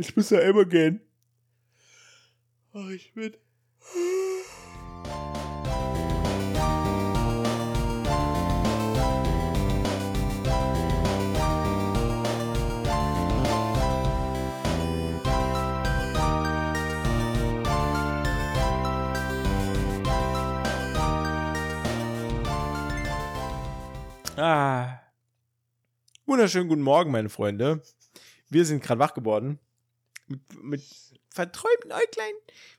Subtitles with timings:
[0.00, 1.00] Ich muss ja immer gehen.
[2.72, 3.34] Oh, ich bin.
[24.36, 25.00] Ah.
[26.26, 27.82] Wunderschönen guten Morgen, meine Freunde.
[28.48, 29.58] Wir sind gerade wach geworden.
[30.28, 30.82] Mit, mit
[31.30, 32.32] verträumten Äuglein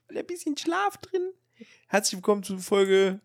[0.08, 1.32] und ein bisschen Schlaf drin.
[1.88, 3.20] Herzlich willkommen zu Folge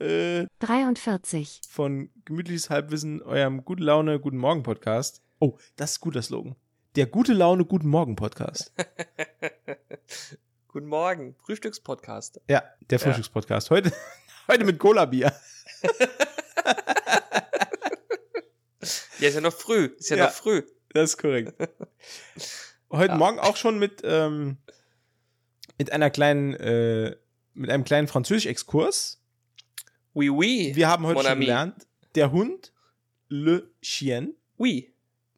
[0.00, 1.60] äh, 43.
[1.68, 5.22] von Gemütliches Halbwissen, eurem Gute Laune, Guten Morgen Podcast.
[5.38, 6.56] Oh, das ist guter Slogan.
[6.96, 8.72] Der Gute Laune, Guten Morgen Podcast.
[10.68, 12.40] Guten Morgen, Frühstückspodcast.
[12.48, 13.70] Ja, der Frühstückspodcast.
[13.70, 13.92] Heute,
[14.48, 15.32] heute mit Cola-Bier.
[19.20, 19.86] Ja, ist ja noch früh.
[19.98, 20.24] Ist ja, Ja.
[20.26, 20.62] noch früh.
[20.90, 21.52] Das ist korrekt.
[22.90, 24.56] Heute Morgen auch schon mit, ähm,
[25.78, 27.16] mit einer kleinen, äh,
[27.54, 29.20] mit einem kleinen Französisch-Exkurs.
[30.14, 30.72] Oui, oui.
[30.74, 32.72] Wir haben heute schon gelernt, der Hund,
[33.28, 34.34] le chien.
[34.58, 34.94] Oui.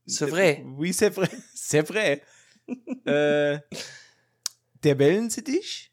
[0.07, 0.65] C'est vrai.
[0.77, 1.29] Oui, c'est vrai.
[1.55, 2.23] C'est vrai.
[3.05, 3.59] äh,
[4.83, 5.93] der Wellensittich,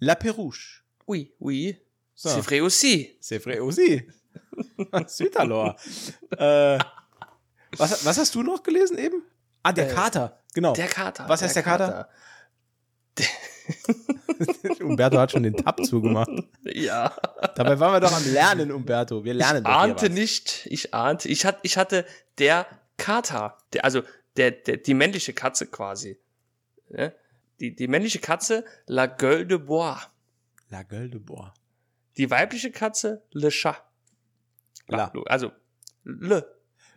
[0.00, 0.84] la Perouche.
[1.06, 1.76] Oui, oui.
[2.14, 2.28] So.
[2.30, 3.16] C'est vrai aussi.
[3.20, 4.02] C'est vrai aussi.
[5.06, 5.76] Süd alors.
[6.38, 6.78] äh,
[7.76, 9.22] was, was hast du noch gelesen eben?
[9.62, 10.41] Ah, der Äh, Kater.
[10.54, 10.74] Genau.
[10.74, 11.28] Der Kater.
[11.28, 12.08] Was heißt der Kater?
[14.80, 16.30] Umberto hat schon den Tab zugemacht.
[16.64, 17.14] Ja.
[17.54, 19.24] Dabei waren wir doch am Lernen, Umberto.
[19.24, 20.66] Wir lernen Ich ahnte nicht.
[20.66, 21.28] Ich ahnte.
[21.28, 22.04] Ich, hat, ich hatte
[22.38, 23.58] der Kater.
[23.72, 24.02] Der, also
[24.36, 26.18] der, der, die männliche Katze quasi.
[26.88, 27.14] Ne?
[27.60, 30.00] Die, die männliche Katze, La Gueule de Bois.
[30.68, 31.52] La Gueule de Bois.
[32.16, 33.82] Die weibliche Katze, Le Chat.
[34.88, 35.12] La.
[35.26, 35.52] Also,
[36.04, 36.44] Le.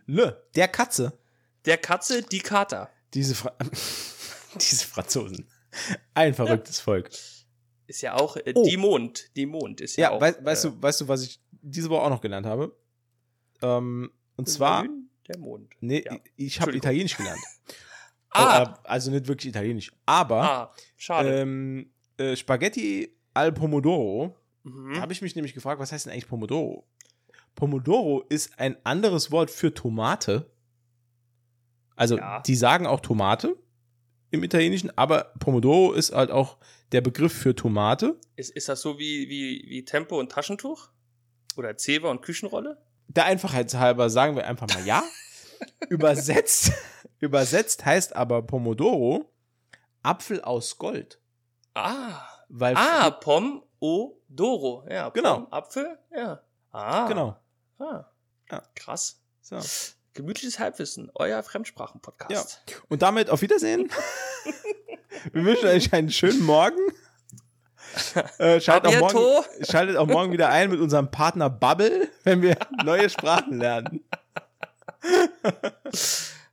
[0.06, 1.18] Le, der Katze.
[1.64, 2.90] Der Katze, die Kater.
[3.16, 3.56] Diese, Fra
[4.60, 5.48] Diese Franzosen.
[6.14, 7.10] Ein verrücktes Volk.
[7.88, 8.64] Ist ja auch äh, Oh.
[8.64, 9.30] die Mond.
[9.36, 10.20] Die Mond ist ja, Ja, auch.
[10.20, 12.76] wei weißt, äh, du, weißt du, was ich diese Woche auch noch gelernt habe?
[13.62, 15.74] Ähm, und zwar, Grün, der Mond.
[15.80, 16.18] nee, Ja.
[16.36, 16.76] ich habe.
[16.76, 17.40] Italienisch gelernt.
[18.30, 19.92] Ah, Oh, äh, also nicht wirklich Italienisch.
[20.04, 21.40] Aber ah schade.
[21.40, 25.00] ähm, äh, Spaghetti al Pomodoro mhm.
[25.00, 26.86] habe ich mich nämlich gefragt, was heißt denn eigentlich Pomodoro?
[27.54, 30.50] Pomodoro ist ein anderes Wort für Tomate.
[31.96, 32.40] Also, Ja.
[32.40, 33.56] die sagen auch Tomate
[34.30, 36.58] im Italienischen, aber Pomodoro ist halt auch
[36.92, 38.16] der Begriff für Tomate.
[38.36, 40.88] Ist, ist das so wie, wie, wie Tempo und Taschentuch?
[41.56, 42.80] Oder Zewa und Küchenrolle?
[43.08, 45.02] Der Einfachheit halber sagen wir einfach mal ja.
[45.88, 46.72] übersetzt,
[47.18, 49.32] übersetzt heißt aber Pomodoro
[50.02, 51.18] Apfel aus Gold.
[51.74, 52.22] Ah.
[52.48, 54.86] Weil Ah, Pom o Doro.
[54.88, 55.40] Ja, Genau.
[55.40, 55.98] Pom, Apfel.
[56.14, 56.40] Ja.
[56.72, 57.08] Ah.
[57.08, 57.36] genau.
[57.78, 58.04] Ah.
[58.50, 58.62] Ja.
[58.74, 59.20] Krass.
[59.40, 59.58] So.
[60.16, 62.62] Gemütliches Halbwissen, euer Fremdsprachen-Podcast.
[62.88, 63.90] Und damit auf Wiedersehen.
[65.32, 66.78] wir wünschen euch einen schönen Morgen.
[68.38, 72.58] Äh, schaltet, auch morgen, schaltet auch morgen wieder ein mit unserem Partner Bubble, wenn wir
[72.84, 74.04] neue Sprachen lernen.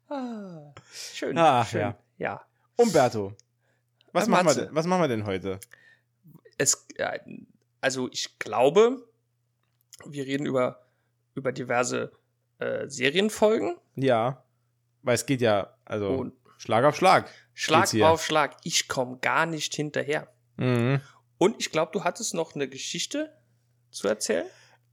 [0.08, 0.74] Ah,
[1.14, 1.38] schön.
[1.38, 1.82] Ach, schön.
[1.82, 1.98] ja.
[2.18, 2.42] ja.
[2.78, 3.34] Umberto,
[4.14, 5.60] was Äh, machen, wir denn, was machen wir denn heute?
[6.58, 7.14] es, ja,
[7.82, 9.06] also ich glaube,
[10.06, 10.86] wir reden über,
[11.36, 12.14] über diverse
[12.64, 14.44] äh, Serienfolgen Ja,
[15.02, 17.30] weil es geht ja, also und Schlag auf Schlag.
[17.54, 18.56] Schlag auf Schlag.
[18.64, 20.28] Ich komme gar nicht hinterher.
[20.58, 21.02] Mhm.
[21.38, 23.34] Und ich glaube, du hattest noch eine Geschichte
[23.92, 24.46] zu erzählen.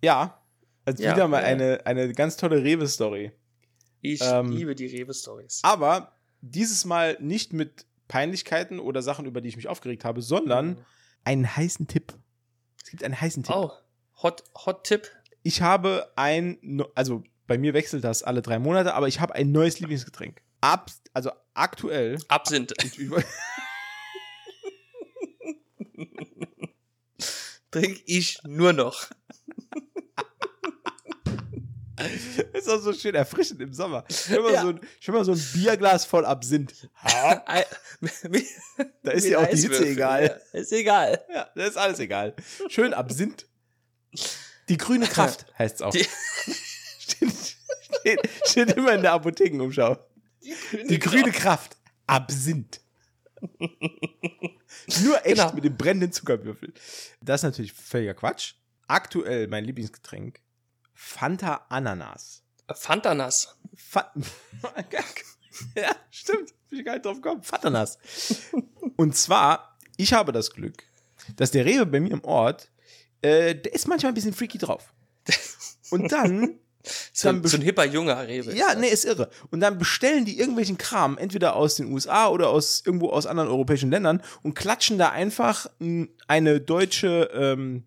[0.03, 0.43] Ja,
[0.85, 1.47] also Ja, wieder mal ja.
[1.47, 3.33] eine, eine ganz tolle Rewe-Story.
[4.01, 5.61] Ich Ähm, liebe die Rewe-Stories.
[5.63, 10.85] Aber dieses Mal nicht mit Peinlichkeiten oder Sachen, über die ich mich aufgeregt habe, sondern
[11.23, 12.15] einen heißen Tipp.
[12.83, 13.55] Es gibt einen heißen Tipp.
[13.55, 13.71] Oh,
[14.23, 15.09] Hot, Hot Tipp.
[15.43, 19.51] Ich habe ein, also bei mir wechselt das alle drei Monate, aber ich habe ein
[19.51, 20.41] neues Lieblingsgetränk.
[20.61, 22.17] Ab, also aktuell.
[22.29, 22.73] Absinth.
[22.85, 22.97] Ich,
[27.73, 29.03] Trink ich nur noch.
[32.53, 34.05] ist auch so schön erfrischend im Sommer.
[34.09, 34.63] Schon mal, Ja.
[34.63, 36.89] so, ein, schon mal so ein Bierglas voll Absinth.
[39.03, 40.41] Da ist dir auch die Hitze egal.
[40.53, 41.21] Ja, ist egal.
[41.35, 42.37] Ja, das ist alles egal.
[42.69, 43.49] Schön Absinth.
[44.69, 45.91] Die grüne Kraft heißt es auch.
[45.91, 46.07] Die-
[47.21, 47.59] steht,
[48.03, 49.97] steht, steht immer in der Apothekenumschau.
[50.89, 51.77] Die grüne Kraft.
[52.07, 52.81] Absinth.
[55.03, 55.53] Nur echt Genau.
[55.53, 56.73] mit dem brennenden Zuckerwürfel.
[57.23, 58.55] Das ist natürlich völliger Quatsch.
[58.89, 60.41] Aktuell mein Lieblingsgetränk.
[60.95, 62.43] Fanta Ananas.
[62.75, 63.57] Fantanas.
[63.75, 64.13] Fa
[65.75, 66.53] ja, stimmt.
[66.69, 67.43] Bin ich gar nicht drauf gekommen.
[67.43, 67.99] Fatanas.
[68.97, 70.83] Und zwar, ich habe das Glück,
[71.37, 72.71] dass der Rewe bei mir im Ort,
[73.23, 74.93] äh, der ist manchmal ein bisschen freaky drauf.
[75.91, 76.59] Und dann
[77.13, 78.57] So, Dann so ein hipper junger Rewe.
[78.57, 79.31] Ja, nee, ist irre.
[79.51, 83.51] Und dann bestellen die irgendwelchen Kram, entweder aus den USA oder aus irgendwo aus anderen
[83.51, 85.67] europäischen Ländern und klatschen da einfach
[86.27, 87.85] eine deutsche ähm,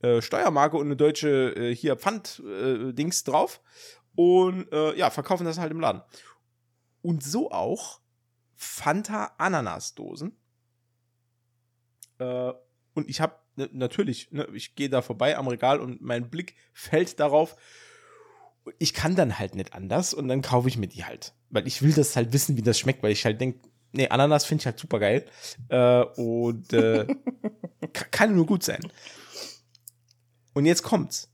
[0.00, 3.60] äh, Steuermarke und eine deutsche äh, hier Pfand-Dings drauf
[4.14, 6.02] und äh, ja, verkaufen das halt im Laden.
[7.02, 8.00] Und so auch
[8.54, 10.36] Fanta Ananasdosen.
[12.18, 12.52] Äh,
[12.94, 16.56] und ich habe ne, natürlich, ne, ich gehe da vorbei am Regal und mein Blick
[16.72, 17.56] fällt darauf.
[18.78, 21.32] Ich kann dann halt nicht anders und dann kaufe ich mir die halt.
[21.50, 23.60] Weil ich will das halt wissen, wie das schmeckt, weil ich halt denke,
[23.92, 25.24] nee, Ananas finde ich halt super geil.
[25.68, 27.06] Äh, und äh,
[27.92, 28.80] ka- kann nur gut sein.
[30.54, 31.30] Und jetzt kommt's.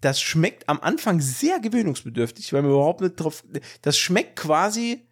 [0.00, 3.44] Das schmeckt am Anfang sehr gewöhnungsbedürftig, weil man überhaupt nicht drauf.
[3.82, 5.06] Das schmeckt quasi.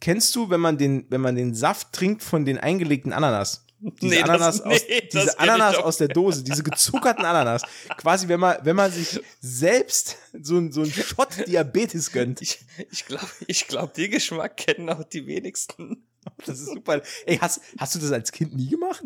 [0.00, 3.65] Kennst du, wenn man den, wenn man den Saft trinkt von den eingelegten Ananas?
[4.00, 7.62] Diese Nee, das- Ananas, aus, nee, das diese Ananas aus der Dose, diese gezuckerten Ananas.
[7.98, 12.40] Quasi, wenn man, wenn man sich selbst so, ein- so einen Shot Diabetes gönnt.
[12.40, 12.58] Ich,
[12.90, 16.06] ich glaube, ich glaub, den Geschmack kennen auch die wenigsten.
[16.44, 17.02] Das ist super.
[17.26, 19.04] Ey, hast, hast du das als Kind nie gemacht?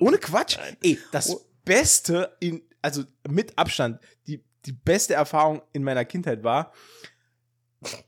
[0.00, 0.56] Ohne Quatsch.
[0.58, 0.76] Nein.
[0.82, 1.40] Ey, das Oh.
[1.64, 6.72] Beste in, also mit Abstand, die, die beste Erfahrung in meiner Kindheit war,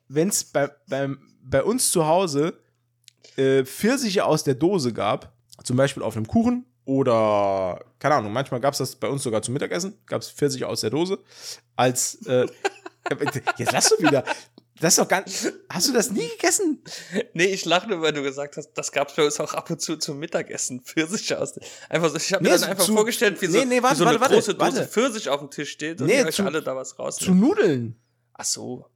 [0.08, 2.58] wenn es bei, beim, bei uns zu Hause
[3.36, 5.32] äh, Pfirsiche aus der Dose gab,
[5.64, 9.42] zum Beispiel auf einem Kuchen oder, keine Ahnung, manchmal gab es das bei uns sogar
[9.42, 11.18] zum Mittagessen, gab es Pfirsiche aus der Dose,
[11.76, 12.46] als, äh,
[13.58, 14.24] jetzt lass du wieder,
[14.80, 15.24] das ist doch gar
[15.68, 16.82] hast du das nie gegessen?
[17.34, 19.80] Nee, ich lache nur, weil du gesagt hast, das gab's bei uns auch ab und
[19.80, 20.82] zu zum Mittagessen.
[20.82, 21.58] Pfirsiche aus.
[21.88, 23.82] Einfach so, ich habe Nee, mir dann so einfach zu- vorgestellt, wie so, Nee, nee,
[23.82, 24.88] warte, wie so eine warte, große warte, Dose warte.
[24.92, 27.40] Pfirsich auf dem Tisch steht und Nee, ihr euch zu- alle da was Zu rausnimmt.
[27.40, 28.00] Nudeln.
[28.34, 28.86] Ach so.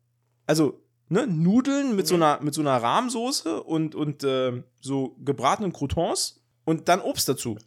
[0.46, 0.80] also
[1.12, 6.42] ne, Nudeln mit so einer mit so einer Rahmsoße und und ähm, so gebratenen Croutons
[6.64, 7.58] und dann Obst dazu.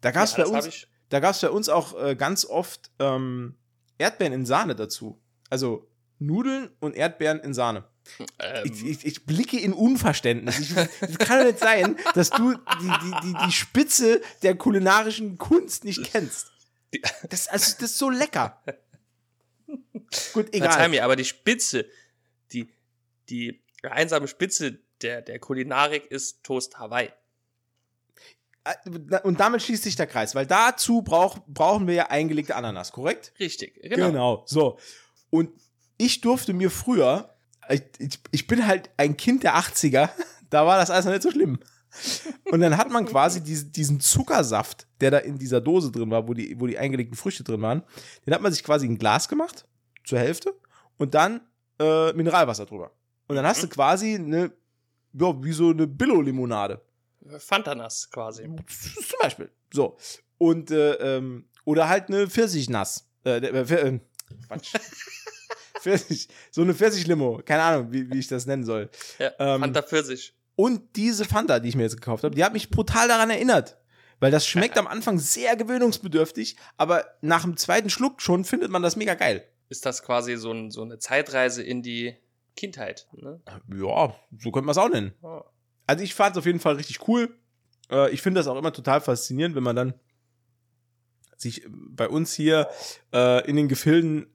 [0.00, 3.56] Da gab's ja, bei uns, da gab's bei uns auch äh, ganz oft ähm,
[3.98, 5.20] Erdbeeren in Sahne dazu.
[5.48, 7.84] Also Nudeln und Erdbeeren in Sahne.
[8.38, 10.74] Ähm, Ich, ich, ich blicke in Unverständnis.
[11.00, 15.84] Es kann doch nicht sein, dass du die, die, die, die Spitze der kulinarischen Kunst
[15.84, 16.50] nicht kennst.
[17.30, 18.60] Das, also, das ist so lecker.
[20.34, 20.88] Gut, Verzeih egal.
[20.88, 21.86] mir, aber die Spitze,
[22.52, 22.68] die,
[23.28, 27.10] die einsame Spitze der, der Kulinarik ist Toast Hawaii.
[28.64, 32.92] Äh, Und damit schließt sich der Kreis, weil dazu brauch, brauchen wir ja eingelegte Ananas,
[32.92, 33.32] korrekt?
[33.38, 34.06] Richtig, genau.
[34.06, 34.42] Genau.
[34.46, 34.78] So.
[35.30, 35.50] Und
[35.98, 37.34] ich durfte mir früher,
[37.68, 40.10] ich, ich, ich bin halt ein Kind der 80er,
[40.50, 41.58] da war das alles noch nicht so schlimm.
[42.50, 46.28] Und dann hat man quasi diesen, diesen Zuckersaft, der da in dieser Dose drin war,
[46.28, 47.82] wo die, wo die eingelegten Früchte drin waren,
[48.26, 49.66] den hat man sich quasi in ein Glas gemacht,
[50.04, 50.54] zur Hälfte,
[50.98, 51.40] und dann
[51.78, 52.92] äh, Mineralwasser drüber.
[53.32, 54.52] Und dann hast du quasi eine,
[55.14, 56.82] ja, wie so eine Billo-Limonade.
[57.38, 58.42] Fantanas quasi.
[58.42, 59.50] Zum Beispiel.
[59.72, 59.96] So.
[60.36, 63.08] Und, äh, ähm, oder halt eine Pfirsichnass.
[63.24, 64.00] Äh, äh, äh,
[64.48, 64.74] Quatsch.
[65.80, 66.28] Pfirsich.
[66.50, 67.40] So eine Pfirsichlimo.
[67.42, 68.90] Keine Ahnung, wie, wie ich das nennen soll.
[69.18, 70.34] Ja, Ähm, Fanta Pfirsich.
[70.54, 73.78] Und diese Fanta, die ich mir jetzt gekauft habe, die hat mich brutal daran erinnert.
[74.20, 78.82] Weil das schmeckt am Anfang sehr gewöhnungsbedürftig, aber nach dem zweiten Schluck schon findet man
[78.82, 79.48] das mega geil.
[79.70, 82.14] Ist das quasi so, ein, so eine Zeitreise in die
[82.56, 83.08] Kindheit?
[83.12, 83.40] Ne?
[83.74, 85.12] Ja, so könnte man es auch nennen.
[85.86, 87.36] Also ich fand es auf jeden Fall richtig cool.
[87.90, 89.94] Äh, ich finde das auch immer total faszinierend, wenn man dann
[91.36, 92.68] sich bei uns hier
[93.12, 94.26] äh, in den Gefilden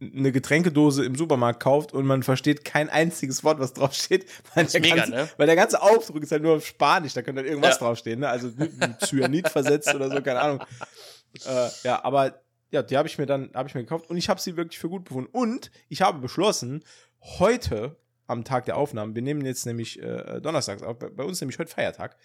[0.00, 4.26] eine Getränkedose im Supermarkt kauft und man versteht kein einziges Wort, was draufsteht.
[4.54, 5.28] Weil, der, mega, ganze, ne?
[5.36, 7.86] weil der ganze Aufdruck ist halt nur auf Spanisch, da könnte halt irgendwas Ja.
[7.86, 8.28] draufstehen, ne?
[8.28, 8.50] Also
[9.04, 10.64] Cyanid versetzt oder so, keine Ahnung.
[11.46, 14.28] Äh, ja, aber ja, die habe ich mir dann habe ich mir gekauft und ich
[14.28, 15.30] habe sie wirklich für gut befunden.
[15.32, 16.84] Und ich habe beschlossen,
[17.22, 21.40] heute am Tag der Aufnahmen, wir nehmen jetzt nämlich äh, donnerstags auf, bei, bei uns
[21.40, 22.16] nämlich heute Feiertag,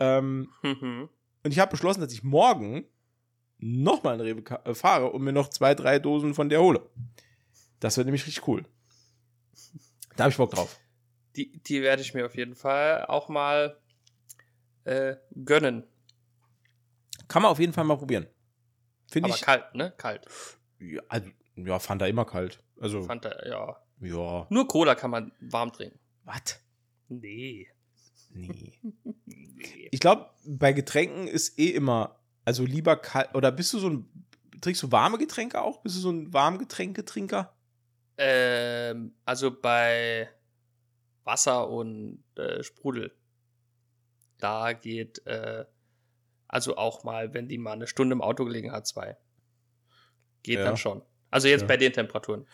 [0.00, 1.08] ähm, Mhm.
[1.44, 2.84] und ich habe beschlossen, dass ich morgen
[3.58, 6.82] nochmal in Rewe äh, fahre und mir noch zwei, drei Dosen von der hole.
[7.80, 8.64] Das wird nämlich richtig cool.
[10.16, 10.78] Da habe ich Bock drauf.
[11.36, 13.78] Die, die werde ich mir auf jeden Fall auch mal
[14.84, 15.84] äh, gönnen.
[17.28, 18.26] Kann man auf jeden Fall mal probieren.
[19.10, 19.42] Finde Aber ich.
[19.42, 19.92] kalt, ne?
[19.96, 20.26] Kalt.
[20.80, 22.62] Ja, also, ja, fand da immer kalt.
[22.80, 23.76] Also, Fanta, ja.
[24.00, 24.46] Ja.
[24.50, 25.98] Nur Cola kann man warm trinken.
[26.24, 26.60] Was?
[27.08, 27.68] Nee.
[28.30, 28.72] Nee.
[29.24, 29.88] nee.
[29.90, 33.34] Ich glaube, bei Getränken ist eh immer, also lieber kalt.
[33.34, 34.26] Oder bist du so ein.
[34.60, 35.82] Trinkst du warme Getränke auch?
[35.82, 37.54] Bist du so ein Warmgetränketrinker?
[38.18, 40.30] Ähm, also bei
[41.24, 43.14] Wasser und äh, Sprudel,
[44.38, 45.66] da geht, äh,
[46.48, 49.16] also auch mal, wenn die mal eine Stunde im Auto gelegen hat, zwei.
[50.42, 50.64] Geht Ja.
[50.64, 51.02] dann schon.
[51.30, 51.66] Also jetzt Ja.
[51.66, 52.46] bei den Temperaturen.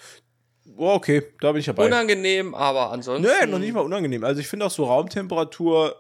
[0.77, 1.87] Oh, okay, da bin ich dabei.
[1.87, 3.29] Unangenehm, aber ansonsten.
[3.41, 4.23] Nee, noch nicht mal unangenehm.
[4.25, 5.97] Also ich finde auch so Raumtemperatur,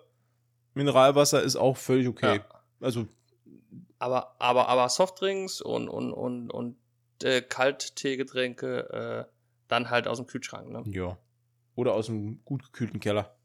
[0.75, 2.37] Mineralwasser ist auch völlig okay.
[2.37, 2.45] Ja.
[2.81, 3.07] Also,
[3.99, 6.76] Aber, aber, aber Softdrinks und, und, und, und
[7.23, 9.33] äh, Kaltteegetränke äh,
[9.69, 10.69] dann halt aus dem Kühlschrank.
[10.71, 10.83] Ne?
[10.87, 11.19] Ja.
[11.75, 13.37] Oder aus einem gut gekühlten Keller.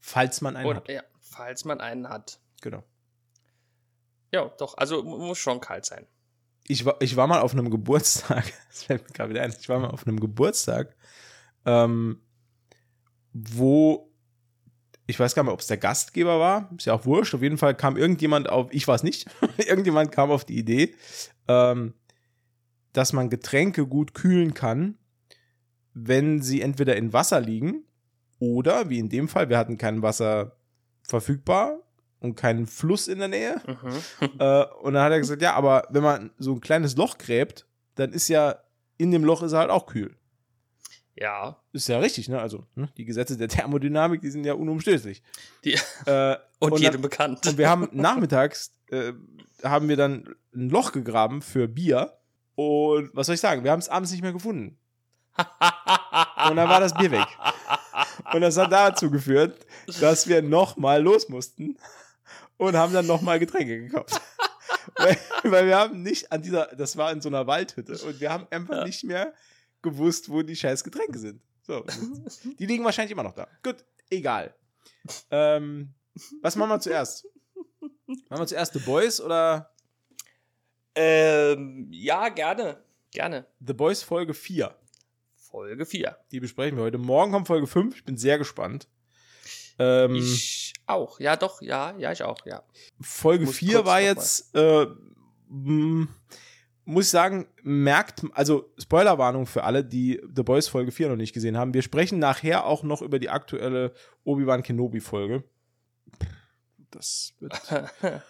[0.00, 0.88] Falls man einen Oder, hat.
[0.88, 2.40] ja, falls man einen hat.
[2.62, 2.82] Genau.
[4.32, 4.76] Ja, doch.
[4.76, 6.06] Also mu- muss schon kalt sein.
[6.68, 9.68] Ich war, ich war mal auf einem Geburtstag, das fällt mir gerade wieder ein, ich
[9.68, 10.94] war mal auf einem Geburtstag,
[11.64, 12.20] ähm,
[13.32, 14.12] wo,
[15.06, 17.58] ich weiß gar nicht ob es der Gastgeber war, ist ja auch wurscht, auf jeden
[17.58, 20.94] Fall kam irgendjemand auf, ich war es nicht, irgendjemand kam auf die Idee,
[21.48, 21.94] ähm,
[22.92, 24.98] dass man Getränke gut kühlen kann,
[25.94, 27.84] wenn sie entweder in Wasser liegen
[28.38, 30.56] oder, wie in dem Fall, wir hatten kein Wasser
[31.02, 31.80] verfügbar
[32.20, 34.30] und keinen Fluss in der Nähe, Mhm.
[34.40, 37.66] äh, und dann hat er gesagt, ja, aber wenn man so ein kleines Loch gräbt,
[37.94, 38.56] dann ist ja
[38.96, 40.16] in dem Loch ist er halt auch kühl.
[41.14, 41.56] ja.
[41.72, 42.40] Ist ja richtig, ne?
[42.40, 42.88] Also, ne?
[42.96, 45.22] die Gesetze der Thermodynamik, die sind ja unumstößlich.
[45.64, 47.46] Die, Äh, und, Und jedem bekannt.
[47.46, 49.12] und wir haben nachmittags äh,
[49.62, 52.14] haben wir dann ein Loch gegraben für Bier.
[52.56, 53.62] Und was soll ich sagen?
[53.62, 54.76] Wir haben es abends nicht mehr gefunden.
[55.36, 57.26] Und dann war das Bier weg.
[58.34, 59.64] Und das hat dazu geführt,
[60.00, 61.76] dass wir nochmal los mussten
[62.58, 64.20] und haben dann nochmal Getränke gekauft.
[64.96, 68.30] weil, weil wir haben nicht an dieser, das war in so einer Waldhütte und wir
[68.30, 68.84] haben einfach Ja.
[68.84, 69.32] nicht mehr
[69.82, 71.40] gewusst, wo die scheiß Getränke sind.
[71.62, 71.84] So,
[72.58, 73.46] die liegen wahrscheinlich immer noch da.
[73.62, 74.54] Gut, egal.
[75.30, 75.94] Ähm,
[76.42, 77.26] was machen wir zuerst?
[78.28, 79.70] Machen wir zuerst The Boys oder
[80.94, 82.82] ähm, ja, gerne.
[83.12, 83.46] Gerne.
[83.64, 84.74] The Boys Folge 4?
[85.36, 86.16] Folge 4.
[86.30, 86.98] Die besprechen wir heute.
[86.98, 87.96] Morgen kommt Folge 5.
[87.96, 88.88] Ich bin sehr gespannt.
[89.78, 91.20] Ähm, Ich auch.
[91.20, 91.62] Ja, doch.
[91.62, 92.44] Ja, ja, ich auch.
[92.46, 92.62] Ja.
[93.00, 94.86] Folge muss 4 kurz war jetzt, äh,
[95.48, 101.32] muss ich sagen, merkt, also Spoilerwarnung für alle, die The Boys Folge 4 noch nicht
[101.32, 101.74] gesehen haben.
[101.74, 103.92] Wir sprechen nachher auch noch über die aktuelle
[104.24, 105.44] Obi-Wan Kenobi Folge.
[106.90, 107.54] Das wird.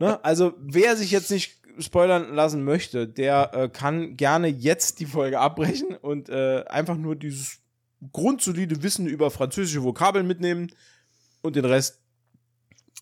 [0.00, 0.24] ne?
[0.24, 5.40] Also, wer sich jetzt nicht spoilern lassen möchte, der äh, kann gerne jetzt die Folge
[5.40, 7.60] abbrechen und äh, einfach nur dieses
[8.12, 10.72] grundsolide Wissen über französische Vokabeln mitnehmen
[11.42, 12.00] und den Rest,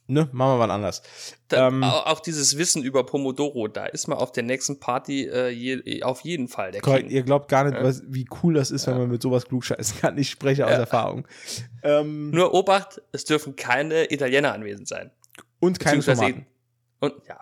[0.06, 1.02] ne, machen wir wann anders.
[1.48, 5.24] Da, Ähm, au- auch dieses Wissen über Pomodoro, da ist man auf der nächsten Party
[5.26, 7.84] äh, je, auf jeden Fall der Korrekt, ihr glaubt gar nicht, Ja.
[7.84, 9.00] was, wie cool das ist, wenn Ja.
[9.00, 10.16] man mit sowas klugscheißen kann.
[10.18, 10.78] Ich spreche aus Ja.
[10.78, 11.26] Erfahrung.
[11.82, 15.10] Ähm, Nur Obacht, es dürfen keine Italiener anwesend sein.
[15.60, 16.46] und keine Tomaten.
[17.00, 17.40] Und ja.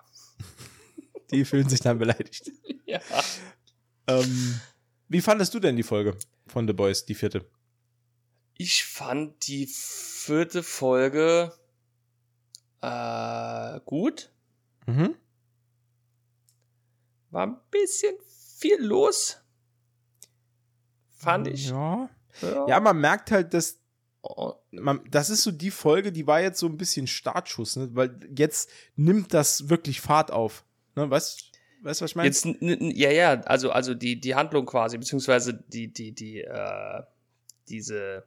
[1.31, 2.51] Die fühlen sich dann beleidigt.
[2.87, 3.01] ja.
[4.07, 4.61] Ähm,
[5.09, 7.49] wie fandest du denn die Folge von The Boys, die vierte?
[8.57, 11.53] Ich fand die vierte Folge
[12.81, 14.33] äh, gut.
[14.87, 15.17] Mhm.
[17.31, 18.15] War ein bisschen
[18.59, 19.39] viel los.
[21.11, 21.69] Fand ich.
[21.71, 22.09] Ja.
[22.43, 22.69] Ja.
[22.69, 23.79] ja, man merkt halt, dass
[24.27, 27.91] Oh, man, das ist so die Folge, die war jetzt so ein bisschen Startschuss, ne?
[27.93, 30.65] weil jetzt nimmt das wirklich Fahrt auf.
[30.97, 31.11] Ne?
[31.11, 31.53] Weißt
[32.01, 32.29] du, was ich meine?
[32.29, 37.03] Jetzt, ja, ja, also, also die, die Handlung quasi, beziehungsweise die, die, die, äh,
[37.69, 38.25] diese,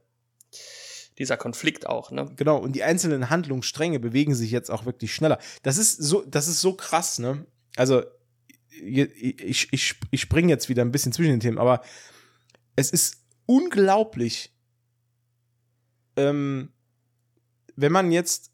[1.18, 2.32] dieser Konflikt auch, ne?
[2.36, 5.40] Genau, und die einzelnen Handlungsstränge bewegen sich jetzt auch wirklich schneller.
[5.64, 7.46] Das ist so, das ist so krass, ne?
[7.76, 8.04] Also,
[8.70, 9.10] ich,
[9.42, 11.82] ich, ich, ich springe jetzt wieder ein bisschen zwischen den Themen, aber
[12.76, 14.54] es ist unglaublich,
[16.16, 16.72] ähm,
[17.76, 18.52] wenn man jetzt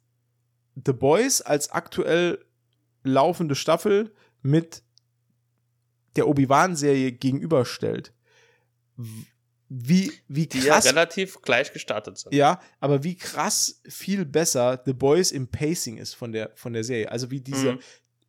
[0.75, 2.43] The Boys als aktuell
[3.03, 4.83] laufende Staffel mit
[6.15, 8.13] der Obi-Wan-Serie gegenüberstellt.
[9.69, 12.33] Wie, wie Die ja krass relativ gleich gestartet sind.
[12.35, 16.83] ja, aber wie krass viel besser The Boys im Pacing ist von der, von der
[16.83, 17.11] Serie.
[17.11, 17.79] Also wie diese, Mhm.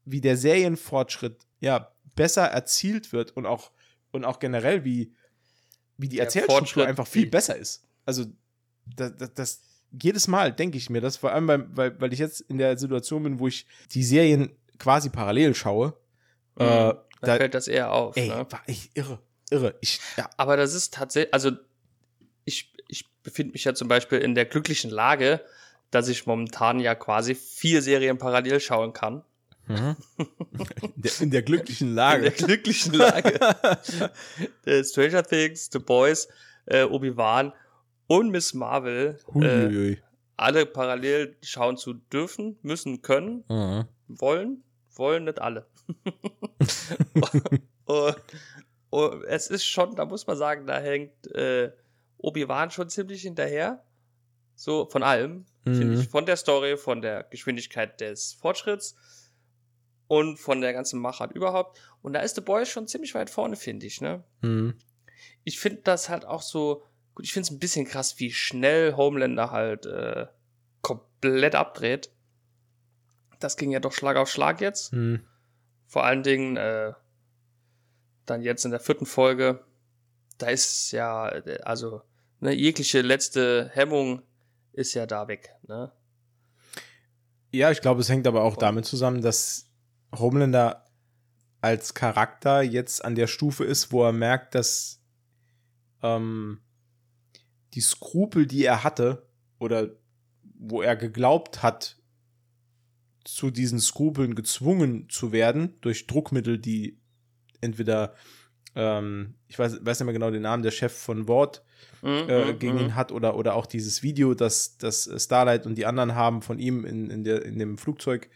[0.07, 3.73] wie der Serienfortschritt ja besser erzielt wird und auch,
[4.11, 5.13] und auch generell wie,
[5.99, 7.83] wie die Erzählstruktur einfach viel besser ist.
[8.07, 8.25] Also
[8.97, 9.63] das, das, das
[10.03, 13.23] jedes Mal denke ich mir das, vor allem weil, weil ich jetzt in der Situation
[13.23, 15.95] bin, wo ich die Serien quasi parallel schaue.
[16.57, 16.63] Mhm.
[16.65, 18.17] Äh, da, da, fällt das eher auf.
[18.17, 18.47] ey, ne?
[18.51, 19.19] war ich irre,
[19.51, 19.75] irre.
[19.81, 21.51] Ich, ja, Aber das ist tatsächlich, also
[22.45, 25.41] ich, ich befinde mich ja zum Beispiel in der glücklichen Lage,
[25.91, 29.23] dass ich momentan ja quasi vier Serien parallel schauen kann.
[29.69, 29.97] in,
[30.97, 32.23] der, in der glücklichen In Lage.
[32.23, 33.39] der glücklichen Lage.
[34.67, 36.29] Äh, Stranger Things, The Boys,
[36.67, 37.53] äh, Obi-Wan
[38.07, 39.97] und Miss Marvel äh,
[40.37, 43.85] alle parallel schauen zu dürfen, müssen, können, Mhm.
[44.09, 44.65] wollen,
[44.97, 45.67] wollen nicht alle.
[47.85, 48.17] und,
[48.91, 51.73] und es ist schon, da muss man sagen, da hängt äh,
[52.19, 53.85] Obi-Wan schon ziemlich hinterher.
[54.57, 56.01] So von allem, finde Mhm.
[56.01, 56.09] ich.
[56.09, 58.97] Von der Story, von der Geschwindigkeit des Fortschritts
[60.07, 61.79] und von der ganzen Machart überhaupt.
[62.03, 64.23] Und da ist The Boys schon ziemlich weit vorne, finde ich, ne?
[64.43, 64.79] Mhm.
[65.43, 66.85] Ich finde das halt auch so,
[67.15, 70.27] gut, ich finde es ein bisschen krass, wie schnell Homelander halt äh,
[70.83, 72.11] komplett abdreht.
[73.41, 74.93] Das ging ja doch Schlag auf Schlag jetzt.
[74.93, 75.25] Mhm.
[75.87, 76.93] Vor allen Dingen, äh,
[78.27, 79.65] dann jetzt in der vierten Folge,
[80.39, 81.25] da ist ja,
[81.63, 82.03] also
[82.41, 84.23] ne, jegliche letzte Hemmung
[84.73, 85.55] ist ja da weg.
[85.67, 85.93] Ne?
[87.53, 89.71] Ja, ich glaube, es hängt aber auch damit zusammen, dass
[90.13, 90.85] Homelander
[91.61, 95.01] als Charakter jetzt an der Stufe ist, wo er merkt, dass
[96.03, 96.61] ähm,
[97.75, 99.27] die Skrupel, die er hatte,
[99.59, 99.89] oder
[100.59, 101.97] wo er geglaubt hat,
[103.25, 106.99] zu diesen Skrupeln gezwungen zu werden durch Druckmittel, die
[107.61, 108.15] entweder
[108.75, 111.63] ähm, ich weiß, weiß nicht mehr genau den Namen, der Chef von Wort
[112.03, 112.81] mm, äh, mm, gegen mm.
[112.81, 116.59] ihn hat oder, oder auch dieses Video, das, das Starlight und die anderen haben von
[116.59, 118.29] ihm in, in, der, in dem Flugzeug.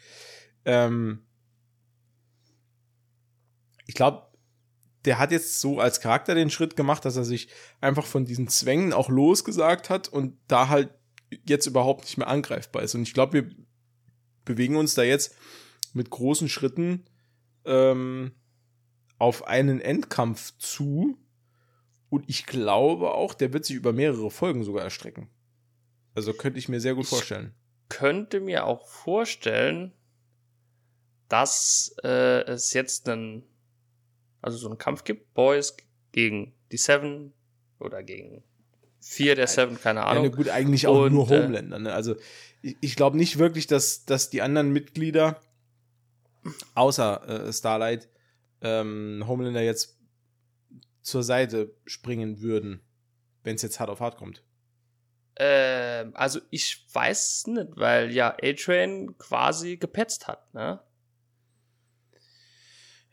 [0.65, 1.25] Ähm,
[3.87, 4.29] ich glaube,
[5.05, 7.49] der hat jetzt so als Charakter den Schritt gemacht, dass er sich
[7.81, 10.91] einfach von diesen Zwängen auch losgesagt hat und da halt
[11.47, 12.95] jetzt überhaupt nicht mehr angreifbar ist.
[12.95, 13.51] Und ich glaube, wir
[14.49, 15.37] bewegen uns da jetzt
[15.93, 17.05] mit großen Schritten
[17.65, 18.33] ähm,
[19.19, 21.17] auf einen Endkampf zu.
[22.11, 25.29] Und ich glaube auch, der wird sich über mehrere Folgen sogar erstrecken.
[26.15, 27.55] Also könnte ich mir sehr gut ich vorstellen.
[27.89, 29.93] Könnte mir auch vorstellen,
[31.29, 33.45] dass äh, es jetzt einen,
[34.41, 35.77] also so einen Kampf gibt, Boys
[36.13, 37.35] gegen die Seven
[37.79, 38.43] oder gegen
[39.01, 40.25] vier der Seven, keine Ahnung.
[40.25, 41.79] Ja, gut, eigentlich auch Und, nur äh, Homelander.
[41.79, 41.93] Ne?
[41.93, 42.17] Also
[42.63, 45.41] ich, ich glaube nicht wirklich, dass, dass die anderen Mitglieder
[46.75, 48.09] außer äh, Starlight
[48.61, 49.99] ähm, Homelander jetzt
[51.03, 52.81] zur Seite springen würden,
[53.43, 54.43] wenn es jetzt hart auf hart kommt?
[55.37, 60.81] Ähm, also ich weiß nicht, weil ja A-Train quasi gepetzt hat, ne?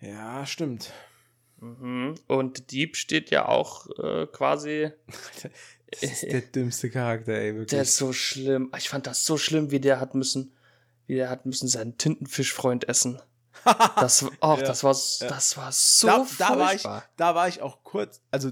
[0.01, 0.91] Ja, stimmt.
[1.59, 2.15] Mhm.
[2.27, 4.91] Und Dieb steht ja auch äh, quasi.
[5.91, 7.69] das ist der dümmste Charakter, ey, wirklich.
[7.69, 8.71] Der ist so schlimm.
[8.77, 10.53] Ich fand das so schlimm, wie der hat müssen,
[11.07, 13.19] wie der hat müssen seinen Tintenfischfreund essen.
[13.95, 14.57] Das, oh, ja.
[14.57, 16.83] das war, das war so da, da war ich,
[17.15, 18.51] da war ich auch kurz, also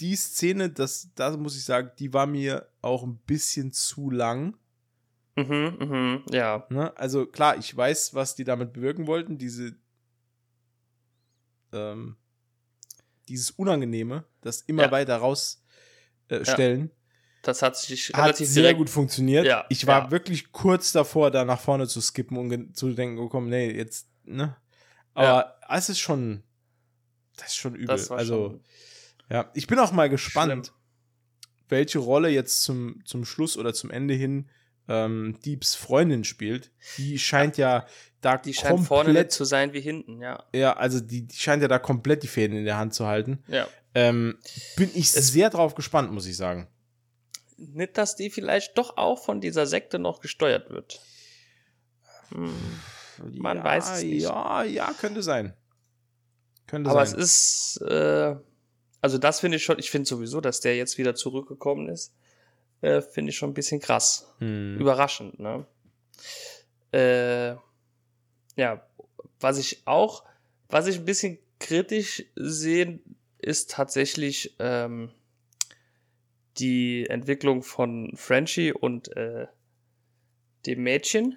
[0.00, 4.56] die Szene, das, da muss ich sagen, die war mir auch ein bisschen zu lang.
[5.36, 6.66] Mhm, mhm, ja.
[6.70, 6.96] Ne?
[6.96, 9.76] Also klar, ich weiß, was die damit bewirken wollten, diese
[11.74, 12.16] ähm,
[13.28, 14.90] dieses Unangenehme, das immer ja.
[14.90, 16.80] weiter rausstellen.
[16.80, 16.88] Äh, ja.
[17.42, 19.44] Das hat sich hat sehr direkt, gut funktioniert.
[19.44, 23.28] Ja, ich war wirklich kurz davor, da nach vorne zu skippen und zu denken, oh
[23.28, 24.56] komm, nee, jetzt ne?
[25.12, 26.42] Aber es ist schon,
[27.36, 27.90] das ist schon übel.
[27.90, 28.60] also, schon
[29.30, 30.76] ja, ich bin auch mal gespannt, schlimm.
[31.68, 34.48] welche Rolle jetzt zum, zum Schluss oder zum Ende hin
[34.88, 36.70] ähm, Deeps Freundin spielt.
[36.98, 37.86] Die scheint ja
[38.24, 40.42] da die scheint vorne nicht zu sein wie hinten, ja.
[40.54, 43.42] Ja, also die, die scheint ja da komplett die Fäden in der Hand zu halten.
[43.48, 43.68] Ja.
[43.94, 44.38] Ähm,
[44.76, 46.68] bin ich es sehr drauf gespannt, muss ich sagen.
[47.56, 51.00] Nicht, dass die vielleicht doch auch von dieser Sekte noch gesteuert wird.
[52.30, 52.52] Hm.
[53.32, 54.22] Man ja, weiß es nicht.
[54.22, 55.54] Ja, ja, könnte sein.
[56.66, 57.20] Könnte Aber sein.
[57.20, 58.34] es ist, äh,
[59.00, 62.12] also das finde ich schon, ich finde sowieso, dass der jetzt wieder zurückgekommen ist,
[62.80, 64.34] äh, finde ich schon ein bisschen krass.
[64.38, 64.78] Hm.
[64.78, 65.66] Überraschend, ne?
[66.90, 67.56] Äh,
[68.56, 68.86] ja,
[69.40, 70.24] was ich auch,
[70.68, 73.00] was ich ein bisschen kritisch sehe,
[73.38, 75.10] ist tatsächlich ähm,
[76.58, 79.46] die Entwicklung von Frenchie und äh,
[80.66, 81.36] dem Mädchen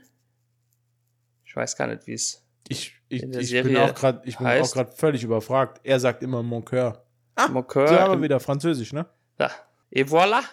[1.58, 2.43] weiß gar nicht, wie es.
[2.69, 4.71] Ich, ich, ich bin auch gerade, ich bin heißt.
[4.71, 5.82] auch gerade völlig überfragt.
[5.84, 7.03] Er sagt immer Mon coeur.
[7.36, 7.88] Ah, Mon coeur.
[7.88, 9.06] So aber wieder Französisch, ne?
[9.39, 9.51] Ja.
[9.89, 10.43] Et voilà.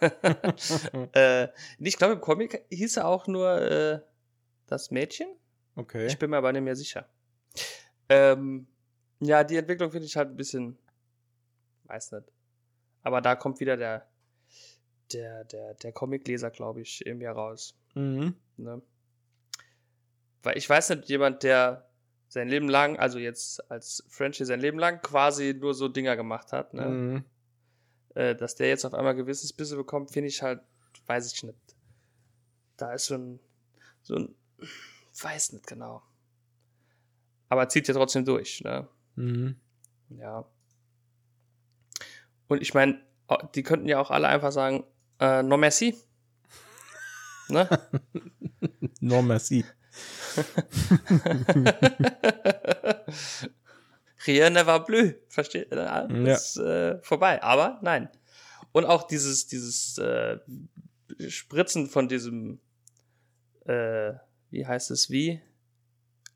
[1.14, 4.00] äh, ich glaube, im Comic hieß er auch nur äh,
[4.66, 5.28] das Mädchen.
[5.76, 6.06] Okay.
[6.06, 7.08] Ich bin mir aber nicht mehr sicher.
[8.08, 8.66] Ähm,
[9.20, 10.78] ja, die Entwicklung finde ich halt ein bisschen,
[11.84, 12.32] weiß nicht.
[13.02, 14.06] Aber da kommt wieder der,
[15.12, 17.74] der, der, der Comicleser, glaube ich, irgendwie raus.
[17.94, 18.34] Mhm.
[18.56, 18.82] Ne?
[20.42, 21.88] weil ich weiß nicht, jemand, der
[22.28, 26.52] sein Leben lang, also jetzt als Frenchie sein Leben lang quasi nur so Dinger gemacht
[26.52, 26.86] hat, ne?
[26.86, 27.24] Mhm.
[28.14, 30.60] Äh, dass der jetzt auf einmal gewisses Bisse bekommt, finde ich halt,
[31.06, 31.58] weiß ich nicht.
[32.76, 33.40] Da ist so ein,
[34.02, 34.34] so ein,
[35.20, 36.02] weiß nicht genau.
[37.48, 38.88] Aber zieht ja trotzdem durch, ne?
[39.16, 39.56] Mhm.
[40.08, 40.44] Ja.
[42.48, 43.00] Und ich meine,
[43.54, 44.84] die könnten ja auch alle einfach sagen,
[45.20, 45.96] äh, no merci.
[47.48, 47.68] ne?
[49.00, 49.64] no merci.
[54.26, 55.14] Rien ne war bleu.
[55.28, 55.72] Versteht?
[55.72, 56.32] Das ja.
[56.32, 57.42] ist äh, vorbei.
[57.42, 58.10] Aber nein.
[58.72, 60.38] Und auch dieses, dieses äh,
[61.28, 62.60] Spritzen von diesem,
[63.66, 64.14] äh,
[64.52, 65.40] wie heißt es, wie?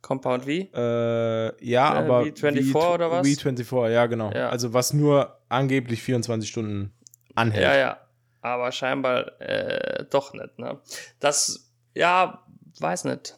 [0.02, 0.50] Compound V?
[0.50, 2.22] Äh, ja, äh, aber.
[2.22, 3.26] V24 v oder was?
[3.26, 4.32] V24, ja, genau.
[4.32, 4.48] Ja.
[4.48, 6.92] Also, was nur angeblich 24 Stunden
[7.34, 7.64] anhält.
[7.64, 8.00] Ja, ja.
[8.40, 10.80] Aber scheinbar äh, doch nicht, ne?
[11.20, 12.44] Das, ja,
[12.80, 13.36] weiß nicht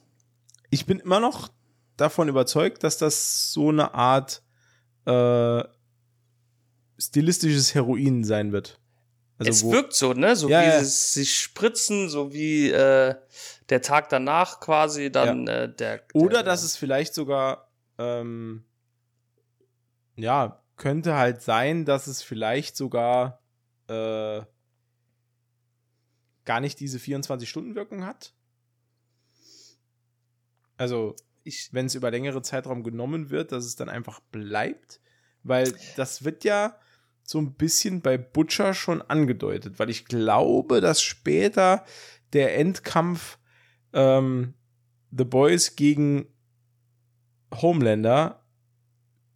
[0.71, 1.49] ich bin immer noch
[1.97, 4.43] davon überzeugt, dass das so eine Art
[5.07, 5.65] äh,
[6.99, 8.81] stilistisches Heroin sein wird.
[9.39, 10.35] Also es wirkt so, ne?
[10.35, 10.79] So ja, wie ja.
[10.81, 13.15] es sich spritzen, so wie äh,
[13.69, 15.65] der Tag danach quasi dann ja.
[15.65, 18.65] äh, der, der, Oder dass es vielleicht sogar, ähm,
[20.17, 23.41] ja, könnte halt sein, dass es vielleicht sogar
[23.89, 24.43] äh,
[26.45, 28.33] gar nicht diese 24-Stunden-Wirkung hat.
[30.77, 31.15] Also,
[31.73, 35.01] wenn es über längere Zeitraum genommen wird, dass es dann einfach bleibt.
[35.43, 36.79] Weil das wird ja
[37.29, 41.85] so ein bisschen bei Butcher schon angedeutet, weil ich glaube, dass später
[42.33, 43.39] der Endkampf
[43.93, 44.55] ähm,
[45.11, 46.27] The Boys gegen
[47.55, 48.47] Homelander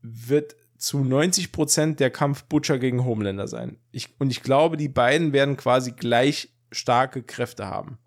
[0.01, 3.77] wird zu 90% der Kampf Butcher gegen Homelander sein.
[3.91, 7.99] Ich, und ich glaube, die beiden werden quasi gleich starke Kräfte haben.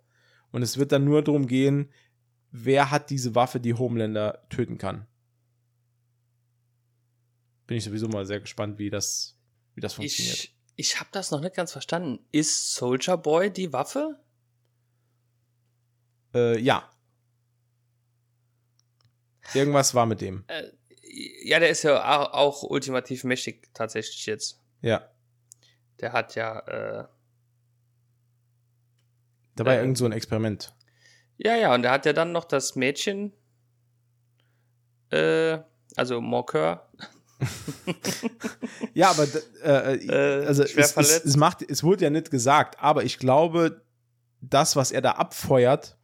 [0.49, 1.91] Und es wird dann nur darum gehen,
[2.49, 5.05] wer hat diese Waffe, die Homelander töten kann.
[7.67, 9.34] Bin ich sowieso mal sehr gespannt, wie das,
[9.75, 10.37] wie das funktioniert.
[10.37, 12.25] Ich, ich habe das noch nicht ganz verstanden.
[12.31, 14.19] Ist Soldier Boy die Waffe?
[16.33, 16.89] Äh, ja.
[19.53, 20.43] Irgendwas war mit dem.
[20.47, 20.71] Äh,
[21.43, 24.61] ja, der ist ja auch, auch, ultimativ mächtig tatsächlich jetzt.
[24.81, 25.09] Ja.
[25.99, 26.59] Der hat ja.
[26.59, 27.07] Äh,
[29.55, 30.73] da war äh, irgend so ein Experiment.
[31.37, 33.33] Ja, ja, und der hat ja dann noch das Mädchen,
[35.11, 35.59] äh,
[35.95, 36.89] also Morcur.
[38.93, 39.27] ja, aber
[39.63, 41.25] äh, also schwer es, verletzt.
[41.25, 43.83] Es, es, macht, es wurde ja nicht gesagt, aber ich glaube,
[44.41, 45.97] das, was er da abfeuert,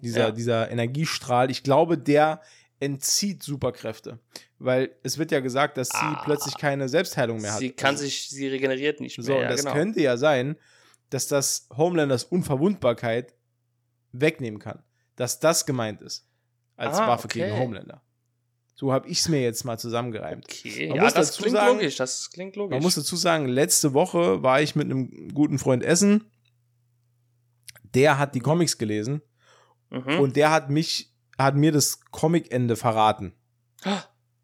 [0.00, 0.30] dieser, ja.
[0.30, 2.40] dieser Energiestrahl, ich glaube, der
[2.80, 4.18] entzieht Superkräfte.
[4.58, 7.58] Weil es wird ja gesagt, dass sie ah, plötzlich keine Selbstheilung mehr hat.
[7.58, 9.24] Sie kann sich, sie regeneriert nicht mehr.
[9.24, 9.72] So, ja, das genau.
[9.72, 10.56] könnte ja sein,
[11.10, 13.34] dass das Homelanders Unverwundbarkeit
[14.12, 14.82] wegnehmen kann.
[15.16, 16.28] Dass das gemeint ist.
[16.76, 17.40] Als ah, Waffe okay.
[17.40, 18.02] gegen Homelander.
[18.78, 20.44] So habe ich es mir jetzt mal zusammengereimt.
[20.44, 22.74] Okay, man ja, das klingt sagen, logisch, das klingt logisch.
[22.74, 26.30] Man muss dazu sagen, letzte Woche war ich mit einem guten Freund essen.
[27.94, 29.22] Der hat die Comics gelesen
[29.88, 30.20] mhm.
[30.20, 33.32] und der hat mich, hat mir das Comicende verraten.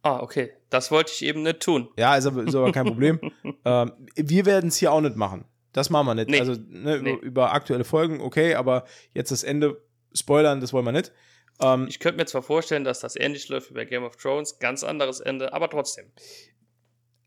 [0.02, 0.52] Ah, okay.
[0.70, 1.88] Das wollte ich eben nicht tun.
[1.98, 3.20] Ja, ist aber, ist aber kein Problem.
[3.66, 5.44] ähm, wir werden es hier auch nicht machen.
[5.72, 6.30] Das machen wir nicht.
[6.30, 6.40] Nee.
[6.40, 7.12] Also ne, Nee.
[7.12, 9.82] über, über aktuelle Folgen, okay, aber jetzt das Ende
[10.14, 11.12] spoilern, das wollen wir nicht.
[11.60, 14.58] Ähm, Ich könnte mir zwar vorstellen, dass das ähnlich läuft wie bei Game of Thrones,
[14.58, 16.10] ganz anderes Ende, aber trotzdem.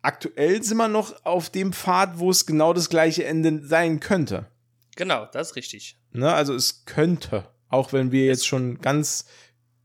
[0.01, 4.51] aktuell sind wir noch auf dem Pfad, wo es genau das gleiche Ende sein könnte.
[4.95, 5.99] Genau, das ist richtig.
[6.11, 6.31] Ne?
[6.33, 9.25] Also es könnte, auch wenn wir jetzt schon ganz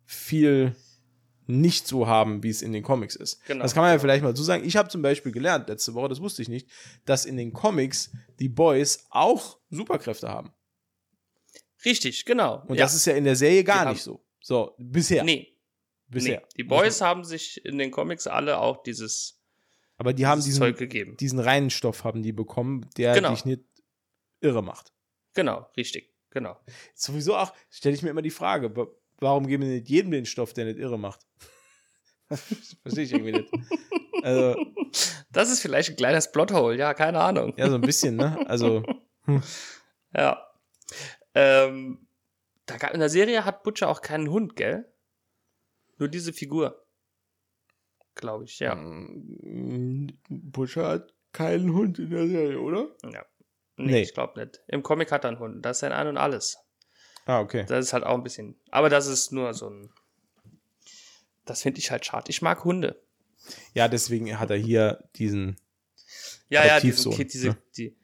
[0.05, 0.77] viel
[1.47, 3.45] nicht so haben, wie es in den Comics ist.
[3.47, 3.63] Genau.
[3.63, 4.65] Das kann man ja vielleicht mal so sagen.
[4.65, 6.69] Ich habe zum Beispiel gelernt, letzte Woche, das wusste ich nicht,
[7.07, 10.53] dass in den Comics die Boys auch Superkräfte haben.
[11.85, 12.63] Richtig, genau.
[12.69, 12.85] Und ja.
[12.85, 14.23] das ist ja in der Serie gar Die nicht so.
[14.51, 15.23] So, bisher.
[15.23, 15.57] Nee,
[16.09, 16.41] bisher.
[16.41, 16.47] nee.
[16.57, 19.41] Die Boys haben sich in den Comics alle auch dieses,
[19.97, 21.17] Aber die haben diesen, Zeug gegeben.
[21.19, 23.31] diesen reinen Stoff haben die bekommen, der Genau.
[23.31, 23.63] dich nicht
[24.41, 24.93] irre macht.
[25.35, 26.59] Genau, richtig, genau.
[26.97, 28.89] Sowieso auch, stelle ich mir immer die Frage, wa-
[29.21, 31.25] warum geben wir nicht jedem den Stoff, der nicht irre macht?
[32.83, 33.53] Verstehe ich irgendwie nicht.
[34.25, 34.57] Also,
[35.31, 37.55] Das ist vielleicht ein kleines Plothole, ja, keine Ahnung.
[37.57, 38.37] ja, so ein bisschen, ne?
[38.49, 38.83] Also,
[40.13, 40.45] Ja.
[41.37, 42.09] Ähm,
[42.71, 44.91] da gab, in der Serie hat Butcher auch keinen Hund, gell?
[45.99, 46.87] Nur diese Figur.
[48.15, 48.75] Glaube ich, ja.
[48.75, 52.89] mm, Butcher hat keinen Hund in der Serie, oder?
[53.05, 53.25] ja.
[53.77, 54.03] Nee, Nee.
[54.03, 54.61] ich glaube nicht.
[54.69, 55.65] Im Comic hat er einen Hund.
[55.65, 56.59] Das ist sein Ein und Alles.
[57.25, 57.65] Ah, okay.
[57.67, 58.61] Das ist halt auch ein bisschen.
[58.71, 59.91] Aber das ist nur so ein.
[61.47, 62.29] Das finde ich halt schade.
[62.31, 63.03] Ich mag Hunde.
[63.73, 65.57] Ja, deswegen hat er hier diesen.
[66.51, 67.57] Ja, ja, Adoptivsohn, diese, diese, ne?
[67.77, 67.97] die.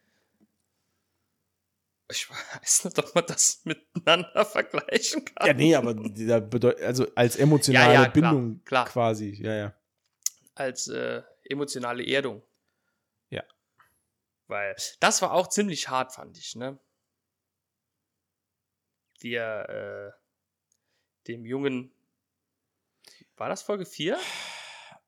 [2.09, 5.47] Ich weiß nicht, ob man das miteinander vergleichen kann.
[5.47, 8.87] Ja, nee, aber dieser bedeutet, also als emotionale Ja, ja, klar, Bindung klar.
[8.87, 9.31] quasi.
[9.42, 9.75] Ja, ja.
[10.55, 12.42] Als äh, emotionale Erdung.
[13.31, 13.42] Ja.
[14.47, 16.79] Weil das war auch ziemlich hart, fand ich, ne?
[19.21, 20.12] Wie er äh,
[21.27, 21.92] dem Jungen.
[23.37, 24.16] War das Folge 4?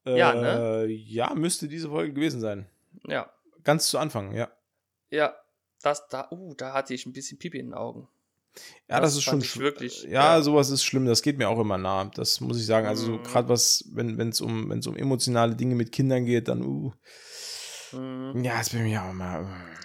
[0.05, 2.69] Ja, äh, Ja, müsste diese Folge gewesen sein.
[3.07, 3.33] Ja.
[3.63, 4.51] Ganz zu Anfang, ja.
[5.11, 5.37] Ja.
[5.83, 8.09] Das, da, uh, da hatte ich ein bisschen Pipi in den Augen.
[8.89, 10.43] Ja, das, Das ist schon wirklich, Ja, ja.
[10.43, 11.07] sowas ist schlimm.
[11.07, 12.07] Das geht mir auch immer nah.
[12.07, 12.87] Das muss ich sagen.
[12.89, 13.23] Also so Mhm.
[13.23, 16.93] gerade was, wenn es um wenn es um emotionale Dinge mit Kindern geht, dann uh,
[17.93, 18.43] Mhm.
[18.45, 19.43] ja, das bin ich auch immer.
[19.43, 19.79] Uh.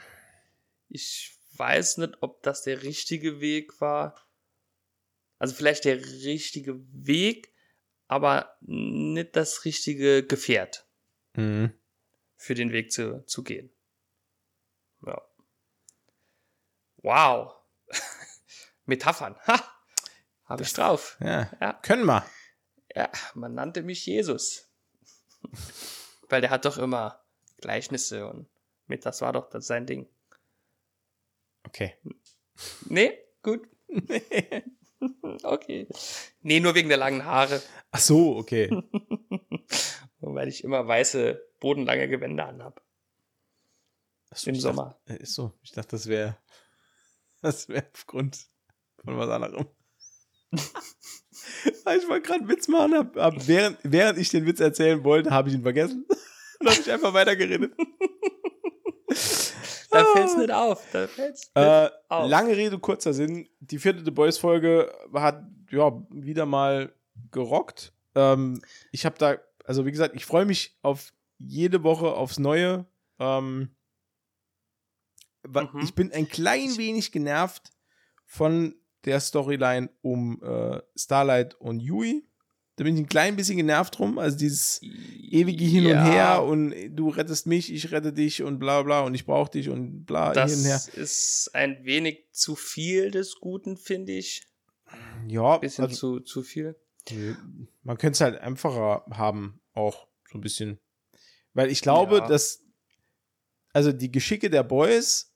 [0.90, 4.16] Ich weiß nicht, ob das der richtige Weg war.
[5.38, 7.54] Also vielleicht der richtige Weg,
[8.08, 10.88] aber nicht das richtige Gefährt
[11.36, 11.74] Mhm.
[12.38, 13.70] für den Weg zu, zu gehen.
[15.06, 15.22] Ja.
[17.04, 17.54] Wow.
[18.86, 19.36] Metaphern.
[19.46, 19.62] Ha!
[20.46, 21.18] Habe ich drauf.
[21.20, 21.50] Ja.
[21.62, 21.74] Ja.
[21.74, 22.26] Können wir.
[22.96, 24.72] Ja, man nannte mich Jesus.
[26.30, 27.24] Weil der hat doch immer
[27.62, 28.48] Gleichnisse und
[28.88, 30.08] mit, das war doch das sein Ding.
[31.66, 31.96] Okay.
[32.86, 33.68] Nee, gut.
[35.44, 35.88] okay.
[36.42, 37.62] Nee, nur wegen der langen Haare.
[37.92, 38.70] Ach so, okay.
[40.20, 42.82] Und weil ich immer weiße, bodenlange Gewänder anhab.
[44.46, 45.00] Im Sommer.
[45.06, 45.54] Dachte, äh, ist so.
[45.62, 46.38] Ich dachte, das wäre
[47.44, 48.48] das wäre aufgrund
[49.04, 49.68] von was anderem.
[51.66, 55.32] Ich wollte gerade einen Witz machen, hab, hab, während, während ich den Witz erzählen wollte,
[55.32, 56.06] habe ich ihn vergessen.
[56.60, 57.74] Und habe ich einfach weitergeredet.
[59.92, 60.84] Da fällt's nicht auf.
[60.92, 62.28] Da fällt's nicht Äh, auf.
[62.28, 63.48] lange Rede, kurzer Sinn.
[63.60, 66.92] Die vierte The Boys-Folge hat ja wieder mal
[67.32, 67.94] gerockt.
[68.16, 68.60] Ähm,
[68.92, 72.88] ich habe da, also wie gesagt, ich freue mich auf jede Woche aufs Neue.
[73.20, 73.70] Ähm,
[75.48, 75.82] Mhm.
[75.84, 77.72] Ich bin ein klein wenig genervt
[78.26, 78.76] von
[79.06, 82.26] der Storyline um äh, Starlight und Yui.
[82.76, 84.18] Da bin ich ein klein bisschen genervt drum.
[84.18, 88.58] Also dieses ewige Hin Ja, und Her und du rettest mich, ich rette dich und
[88.58, 90.82] bla bla und ich brauche dich und bla Das hin und her.
[90.96, 94.48] ist ein wenig zu viel des Guten, finde ich.
[95.28, 96.76] Ja, Bisschen also, zu, zu viel.
[97.84, 100.80] Man könnte es halt einfacher haben, auch so ein bisschen.
[101.54, 102.28] Weil ich glaube, Ja.
[102.28, 102.64] dass,
[103.74, 105.33] also die Geschicke der Boys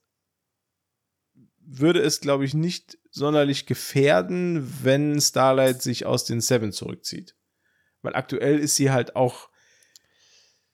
[1.70, 7.36] würde es, glaube ich, nicht sonderlich gefährden, wenn Starlight sich aus den Seven zurückzieht.
[8.00, 9.50] Weil aktuell ist sie halt auch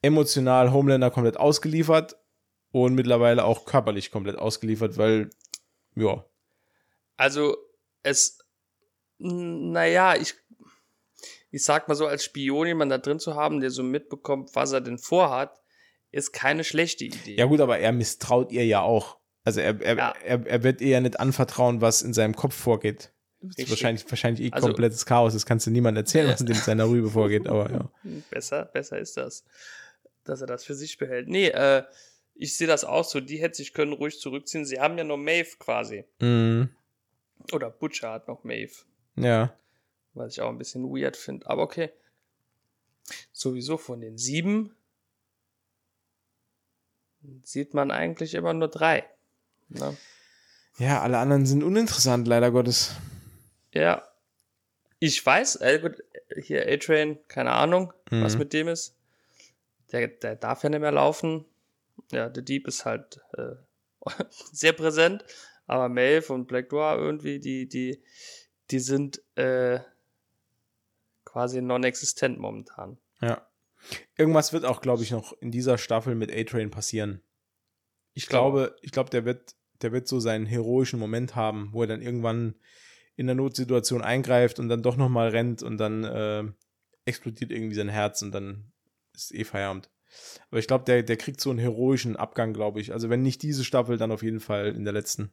[0.03, 2.17] emotional Homelander komplett ausgeliefert
[2.71, 5.31] und mittlerweile auch körperlich komplett ausgeliefert, weil,
[5.97, 6.25] ja,
[7.17, 7.57] Also,
[8.03, 8.39] es,
[9.19, 10.35] naja, ich,
[11.51, 14.73] ich sag mal so, als Spion jemanden da drin zu haben, der so mitbekommt, was
[14.73, 15.61] er denn vorhat,
[16.13, 17.37] ist keine schlechte Idee.
[17.37, 19.19] Ja, gut, aber er misstraut ihr ja auch.
[19.45, 20.15] Also er, er, Ja.
[20.25, 23.13] er, er wird ja nicht anvertrauen, was in seinem Kopf vorgeht.
[23.41, 23.71] Das ist Richtig.
[23.73, 25.35] wahrscheinlich, wahrscheinlich eh Also- komplettes Chaos.
[25.35, 27.91] Das kannst du niemandem erzählen, was in dem seiner Rübe vorgeht, aber ja.
[28.31, 29.45] Besser, besser ist das,
[30.25, 31.29] dass er das für sich behält.
[31.29, 31.85] Nee, äh,
[32.35, 33.21] ich sehe das auch so.
[33.21, 34.65] Die hätte sich können ruhig zurückziehen.
[34.65, 36.05] Sie haben ja noch Maeve quasi.
[36.21, 36.71] Mhm.
[37.53, 38.73] Oder Butcher hat noch Maeve.
[39.17, 39.55] Ja.
[40.15, 41.47] Was ich auch ein bisschen weird finde.
[41.49, 41.91] Aber okay.
[43.33, 44.75] Sowieso von den sieben
[47.43, 49.05] sieht man eigentlich immer nur drei.
[49.69, 49.97] Ne?
[50.79, 52.93] Ja, alle anderen sind uninteressant, leider Gottes.
[53.73, 54.03] Ja.
[54.99, 56.03] Ich weiß, äh, gut,
[56.43, 58.39] hier A-Train, keine Ahnung, was Mhm.
[58.39, 58.97] mit dem ist.
[59.93, 61.45] Der, der darf ja nicht mehr laufen.
[62.11, 63.55] Ja, der Dieb ist halt äh,
[64.53, 65.25] sehr präsent.
[65.67, 68.03] Aber Maeve und Black Dwarf irgendwie, die, die,
[68.71, 69.81] die sind äh,
[71.25, 72.99] quasi non-existent momentan.
[73.21, 73.47] Ja.
[74.17, 77.23] Irgendwas wird auch, glaube ich, noch in dieser Staffel mit A-Train passieren.
[78.15, 81.89] Ich glaube, ich glaube, der wird, der wird so seinen heroischen Moment haben, wo er
[81.89, 82.55] dann irgendwann
[83.17, 86.45] in der Notsituation eingreift und dann doch noch mal rennt und dann äh,
[87.05, 88.73] explodiert irgendwie sein Herz und dann
[89.15, 89.91] ist eh Feierabend.
[90.51, 92.93] Aber ich glaube, der, der kriegt so einen heroischen Abgang, glaube ich.
[92.93, 95.33] Also wenn nicht diese Staffel, dann auf jeden Fall in der letzten.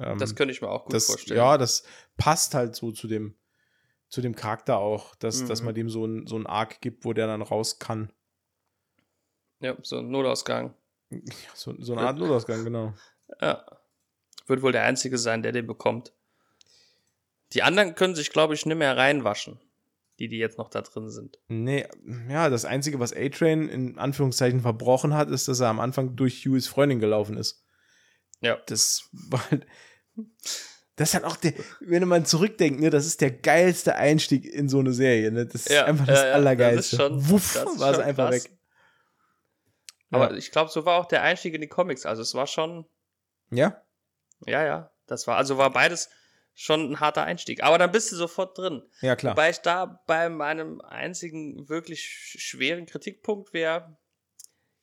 [0.00, 1.38] Ähm, Das könnte ich mir auch gut das, vorstellen.
[1.38, 1.84] Ja, das
[2.16, 3.36] passt halt so zu dem,
[4.08, 5.66] zu dem Charakter auch, dass, dass Mhm.
[5.66, 8.12] man dem so ein, so ein Arc gibt, wo der dann raus kann.
[9.60, 10.74] ja, so ein Notausgang.
[11.54, 12.92] So, so eine Art Notausgang, genau.
[13.40, 13.64] Ja.
[14.46, 16.12] Wird wohl der Einzige sein, der den bekommt.
[17.52, 19.60] Die anderen können sich, glaube ich, nicht mehr reinwaschen.
[20.18, 21.38] Die, die jetzt noch da drin sind.
[21.48, 21.86] Nee,
[22.30, 26.44] ja, das Einzige, was A-Train in Anführungszeichen verbrochen hat, ist, dass er am Anfang durch
[26.46, 27.62] Hughys Freundin gelaufen ist.
[28.40, 28.56] Ja.
[28.66, 29.66] Das war halt.
[30.96, 34.70] Das ist halt auch der, wenn man zurückdenkt, ne, das ist der geilste Einstieg in
[34.70, 35.44] so eine Serie, ne?
[35.44, 36.76] Das ist Ja, einfach das ja, Allergeilste.
[36.76, 38.44] das ist schon- Wuff, das ist war es einfach krass.
[38.46, 38.55] weg.
[40.10, 40.36] Aber ja.
[40.36, 42.06] ich glaube, so war auch der Einstieg in die Comics.
[42.06, 42.86] Also es war schon,
[43.50, 43.82] ja?
[44.46, 46.08] ja, ja, das war, also war beides
[46.54, 47.62] schon ein harter Einstieg.
[47.62, 48.82] Aber dann bist du sofort drin.
[49.00, 49.32] Ja, klar.
[49.32, 53.96] Wobei ich da bei meinem einzigen wirklich sch- schweren Kritikpunkt wäre,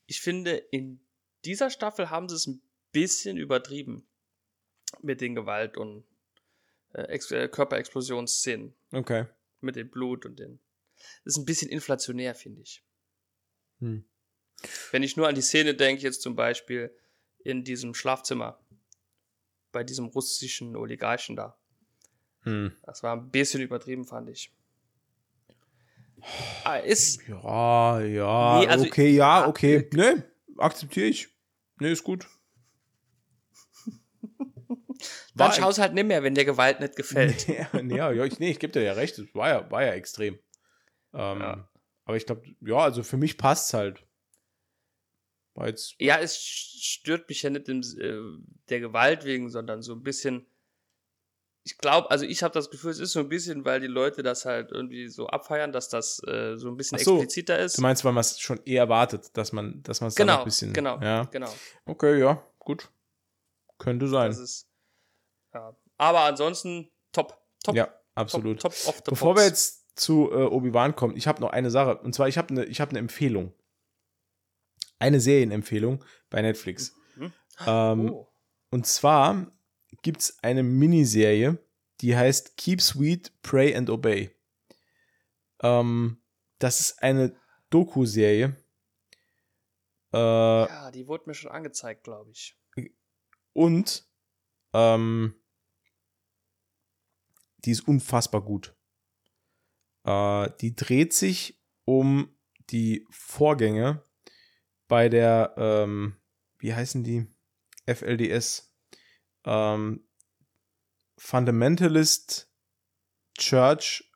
[0.06, 1.00] ich finde, in
[1.46, 4.06] dieser Staffel haben sie es ein bisschen übertrieben
[5.02, 6.04] mit den Gewalt- und
[6.94, 9.26] äh, äh, Körperexplosionsszenen, Okay.
[9.62, 10.60] mit dem Blut und den.
[11.24, 12.84] Das ist ein bisschen inflationär, finde ich.
[13.80, 14.06] Hm.
[14.92, 16.96] Wenn ich nur an die Szene denke, jetzt zum Beispiel
[17.44, 18.60] in diesem Schlafzimmer
[19.72, 21.58] bei diesem russischen Oligarchen da.
[22.42, 22.76] Hm.
[22.84, 24.54] Das war ein bisschen übertrieben, fand ich.
[26.64, 29.76] Ah, Ist, Ja, ja, Nee, also- okay, ja, Ah, okay.
[29.92, 31.28] äh, Ne, akzeptiere ich.
[31.80, 32.28] Ne, ist gut.
[35.36, 37.48] dann schaust halt nicht mehr, wenn dir Gewalt nicht gefällt.
[37.48, 39.18] ja, nee, ja, ja, ich, nee, ich gebe dir ja recht.
[39.20, 40.36] Es war ja, war ja extrem.
[41.14, 41.70] Ähm, Ja.
[42.06, 44.03] Aber ich glaube, ja, also für mich passt es halt.
[46.00, 50.48] Ja, es stört mich ja nicht im, äh, der Gewalt wegen, sondern so ein bisschen
[51.66, 54.22] ich glaube, also ich habe das Gefühl, es ist so ein bisschen, weil die Leute
[54.22, 57.78] das halt irgendwie so abfeiern, dass das äh, so ein bisschen so, expliziter ist.
[57.78, 60.44] Du meinst, weil man es schon eher erwartet, dass man dass man es genau, ein
[60.44, 60.74] bisschen.
[60.74, 61.24] genau, Ja.
[61.26, 61.54] genau.
[61.86, 62.90] Okay, ja, gut.
[63.78, 64.32] Könnte sein.
[64.32, 64.68] Ist,
[65.54, 65.76] ja.
[65.98, 68.62] Aber ansonsten top, top, ja, absolut.
[68.62, 69.42] top, top Bevor pops.
[69.42, 71.98] wir jetzt zu äh, Obi-Wan kommen, ich habe noch eine Sache.
[72.00, 73.54] Und zwar, ich habe eine hab ne Empfehlung.
[75.04, 76.96] Eine Serienempfehlung bei Netflix.
[77.18, 77.34] Mhm.
[77.68, 78.32] Ähm, oh.
[78.70, 79.52] Und zwar
[80.02, 81.58] gibt es eine Miniserie,
[82.00, 84.34] die heißt Keep Sweet, Pray and Obey.
[85.62, 86.24] Ähm,
[86.58, 87.36] das ist eine
[87.70, 88.56] Doku-Serie.
[90.14, 92.58] Äh, ja, die wurde mir schon angezeigt, glaube ich.
[93.52, 94.08] und
[94.72, 95.36] ähm,
[97.66, 98.74] die ist unfassbar gut.
[100.06, 102.34] Äh, die dreht sich um
[102.70, 104.02] die Vorgänge
[104.94, 106.22] bei der, ähm,
[106.60, 107.26] wie heißen die?
[107.88, 108.72] FLDS.
[109.44, 110.08] Ähm,
[111.18, 112.48] Fundamentalist
[113.36, 114.08] Church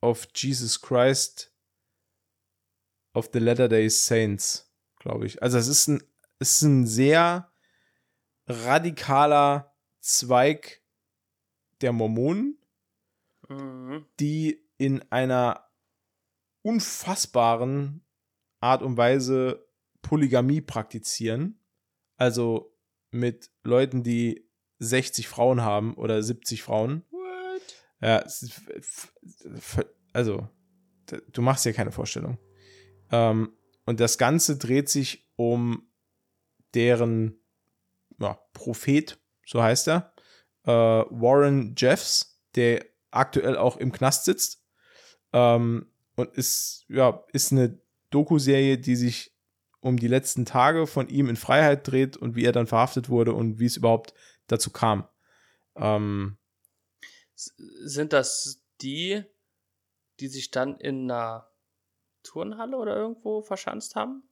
[0.00, 1.54] of Jesus Christ
[3.14, 5.40] of the Latter-day Saints, glaube ich.
[5.44, 6.02] Also es ist ein,
[6.40, 7.52] es ist ein sehr
[8.48, 10.82] radikaler Zweig
[11.82, 12.58] der Mormonen,
[13.48, 14.06] Mhm.
[14.18, 15.70] die in einer
[16.62, 18.04] unfassbaren
[18.58, 19.69] Art und Weise
[20.02, 21.60] Polygamie praktizieren.
[22.16, 22.76] Also
[23.10, 27.04] mit Leuten, die 60 Frauen haben oder 70 Frauen.
[27.10, 27.62] What?
[28.00, 28.24] Ja,
[30.12, 30.48] also,
[31.32, 32.38] du machst dir keine Vorstellung.
[33.10, 33.52] Ähm,
[33.84, 35.90] und das Ganze dreht sich um
[36.74, 37.40] deren
[38.18, 40.12] ja, Prophet, so heißt er,
[40.64, 44.62] äh, Warren Jeffs, der aktuell auch im Knast sitzt.
[45.32, 49.29] Ähm, und ist, ja, ist eine Doku-Serie, die sich
[49.80, 53.32] um die letzten Tage von ihm in Freiheit dreht und wie er dann verhaftet wurde
[53.32, 54.14] und wie es überhaupt
[54.46, 55.08] dazu kam.
[55.76, 56.36] Ähm,
[57.34, 59.22] Sind das die,
[60.20, 61.48] die sich dann in einer
[62.22, 64.22] Turnhalle oder irgendwo verschanzt haben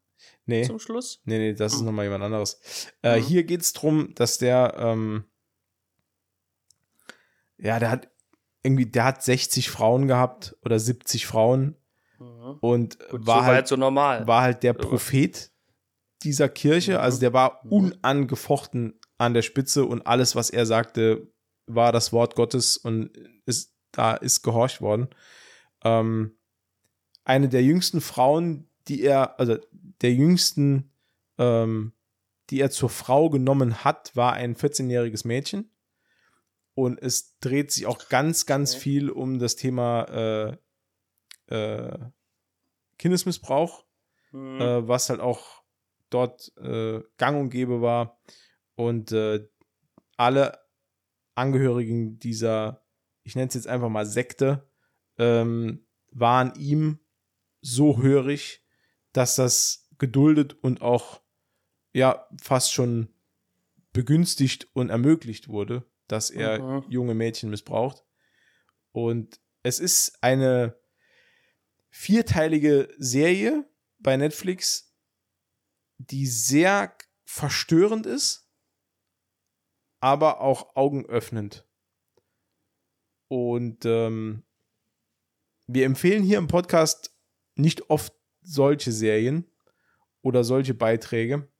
[0.44, 0.64] nee.
[0.64, 1.22] zum Schluss?
[1.24, 1.86] Nee, nee, das ist Mhm.
[1.86, 2.60] nochmal jemand anderes.
[3.02, 3.24] Äh, Mhm.
[3.24, 5.24] Hier geht es darum, dass der, ähm,
[7.56, 8.10] ja, der hat
[8.62, 11.76] irgendwie, der hat 60 Frauen gehabt oder 70 Frauen
[12.18, 12.58] Mhm.
[12.60, 14.26] und Gut, war, soweit halt, so normal.
[14.26, 14.72] war halt der.
[14.74, 15.50] Prophet
[16.24, 16.92] dieser Kirche.
[16.94, 16.98] Mhm.
[16.98, 17.72] Also der war Mhm.
[17.72, 21.28] unangefochten an der Spitze und alles, was er sagte,
[21.66, 23.10] war das Wort Gottes und
[23.46, 25.08] ist, da ist gehorcht worden.
[25.84, 26.36] Ähm,
[27.24, 29.58] eine der jüngsten Frauen, die er, also
[30.00, 30.92] der jüngsten,
[31.38, 31.92] ähm,
[32.50, 35.70] die er zur Frau genommen hat, war ein 14-jähriges Mädchen.
[36.74, 38.80] Und es dreht sich auch ganz, ganz Okay.
[38.80, 40.56] viel um das Thema äh,
[41.48, 41.98] äh,
[42.98, 43.84] Kindesmissbrauch,
[44.32, 44.60] Mhm.
[44.60, 45.62] äh, was halt auch
[46.10, 48.20] dort äh, gang und gäbe war.
[48.74, 49.48] Und äh,
[50.16, 50.58] alle
[51.34, 52.84] Angehörigen dieser,
[53.22, 54.68] ich nenne es jetzt einfach mal Sekte,
[55.16, 56.98] ähm, waren ihm
[57.60, 58.64] so hörig,
[59.12, 61.22] dass das geduldet und auch
[61.92, 63.08] ja fast schon
[63.92, 66.84] begünstigt und ermöglicht wurde, dass er Mhm.
[66.90, 68.04] junge Mädchen missbraucht.
[68.92, 70.76] Und es ist eine
[71.90, 74.94] vierteilige Serie bei Netflix,
[75.98, 78.48] die sehr verstörend ist,
[80.00, 81.66] aber auch augenöffnend.
[83.28, 84.44] Und ähm,
[85.66, 87.14] wir empfehlen hier im Podcast
[87.54, 89.50] nicht oft solche Serien
[90.22, 91.50] oder solche Beiträge.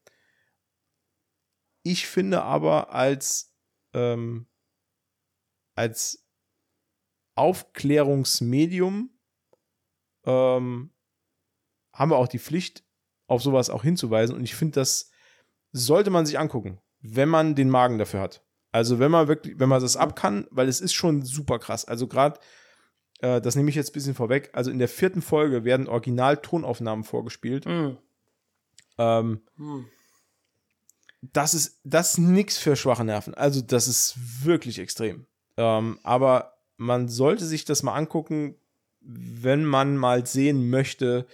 [1.83, 3.55] Ich finde aber als,
[3.93, 4.47] ähm,
[5.75, 6.27] als
[7.35, 9.18] Aufklärungsmedium
[10.25, 10.91] ähm,
[11.93, 12.85] haben wir auch die Pflicht,
[13.27, 14.35] auf sowas auch hinzuweisen.
[14.35, 15.11] Und ich finde, das
[15.73, 18.43] sollte man sich angucken, wenn man den Magen dafür hat.
[18.73, 21.85] Also wenn man wirklich, wenn man das ab kann, weil es ist schon super krass.
[21.85, 22.39] Also gerade,
[23.21, 27.05] äh, das nehme ich jetzt ein bisschen vorweg, also in der vierten Folge werden Original-Tonaufnahmen
[27.05, 27.67] vorgespielt.
[27.67, 27.99] Mhm.
[28.99, 29.87] Ähm, Mhm.
[31.21, 33.35] das ist, das ist nix für schwache Nerven.
[33.35, 35.27] Also, das ist wirklich extrem.
[35.57, 38.55] Ähm, aber man sollte sich das mal angucken,
[39.01, 41.27] wenn man mal sehen möchte,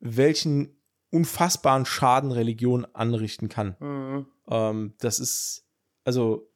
[0.00, 0.80] welchen
[1.10, 3.76] unfassbaren Schaden Religion anrichten kann.
[3.80, 4.26] Mhm.
[4.48, 5.66] Ähm, das ist,
[6.04, 6.52] also,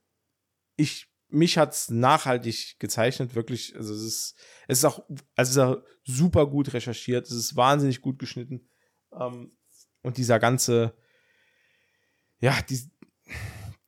[0.77, 3.75] ich, mich hat's nachhaltig gezeichnet, wirklich.
[3.77, 4.35] Also, es ist,
[4.69, 5.05] es ist auch,
[5.35, 8.69] also, es ist auch super gut recherchiert, es ist wahnsinnig gut geschnitten.
[9.13, 9.57] Ähm,
[10.03, 10.95] und dieser ganze,
[12.41, 12.79] ja, die,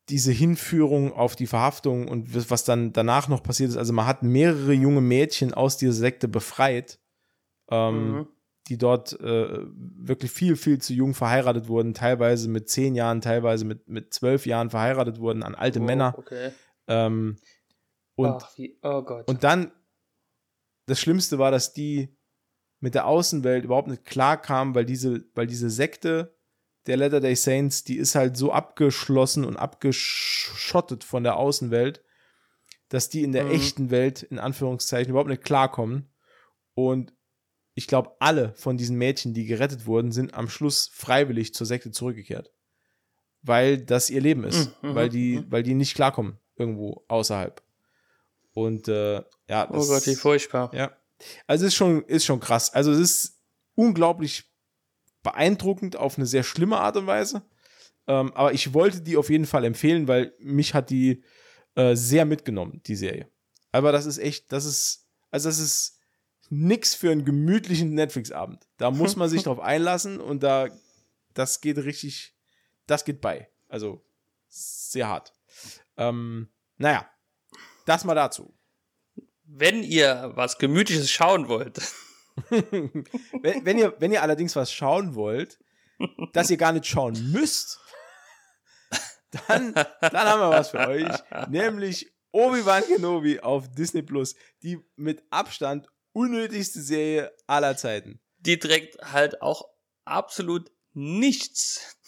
[0.09, 3.76] diese Hinführung auf die Verhaftung und was dann danach noch passiert ist.
[3.76, 7.00] Also, man hat mehrere junge Mädchen aus dieser Sekte befreit.
[7.68, 8.28] Ähm, Mhm.
[8.68, 13.64] die dort äh, wirklich viel, viel zu jung verheiratet wurden, teilweise mit zehn Jahren, teilweise
[13.64, 16.14] mit, mit zwölf Jahren verheiratet wurden an alte Oh, Männer.
[16.18, 16.50] Okay.
[16.88, 17.36] Ähm,
[18.16, 19.70] Und, Ach, wie, oh und dann,
[20.86, 22.16] das Schlimmste war, dass die
[22.80, 26.36] mit der Außenwelt überhaupt nicht klarkamen, weil diese, weil diese Sekte
[26.87, 32.03] der Latter-day Saints, die ist halt so abgeschlossen und abgeschottet von der Außenwelt,
[32.89, 33.51] dass die in der Mhm.
[33.51, 36.12] echten Welt, in Anführungszeichen, überhaupt nicht klarkommen.
[36.74, 37.12] Und
[37.74, 41.91] ich glaube, alle von diesen Mädchen, die gerettet wurden, sind am Schluss freiwillig zur Sekte
[41.91, 42.53] zurückgekehrt.
[43.43, 44.70] Weil das ihr Leben ist.
[44.82, 45.53] Mhm, weil, die, mhm.
[45.53, 47.62] weil die nicht klarkommen irgendwo außerhalb.
[48.53, 49.16] Und äh,
[49.49, 50.70] ja, oh das, Gott, wie furchtbar.
[50.74, 50.97] ja.
[51.47, 52.72] Also es ist schon, ist schon krass.
[52.72, 53.41] Also es ist
[53.74, 54.53] unglaublich
[55.27, 57.43] beeindruckend auf eine sehr schlimme Art und Weise.
[58.07, 61.24] Ähm, aber ich wollte die auf jeden Fall empfehlen, weil mich hat die
[61.74, 63.29] äh, sehr mitgenommen, die Serie.
[63.72, 65.99] Aber das ist echt, das ist, also das ist
[66.49, 68.68] nix für einen gemütlichen Netflix-Abend.
[68.77, 70.68] Da muss man sich drauf einlassen und da,
[71.35, 72.37] das geht richtig,
[72.87, 73.51] das geht bei.
[73.68, 74.07] Also
[74.49, 75.33] sehr hart.
[75.97, 77.11] Ähm, naja,
[77.85, 78.57] das mal dazu.
[79.43, 81.81] Wenn ihr was Gemütliches schauen wollt,
[82.51, 85.59] wenn, wenn, ihr, wenn ihr allerdings was schauen wollt,
[86.32, 87.80] das ihr gar nicht schauen müsst,
[89.49, 91.09] dann, dann haben wir was für euch.
[91.49, 94.34] Nämlich Obi-Wan Kenobi auf Disney Plus.
[94.62, 98.20] Die mit Abstand unnötigste Serie aller Zeiten.
[98.39, 99.68] die trägt halt auch
[100.05, 101.99] absolut nichts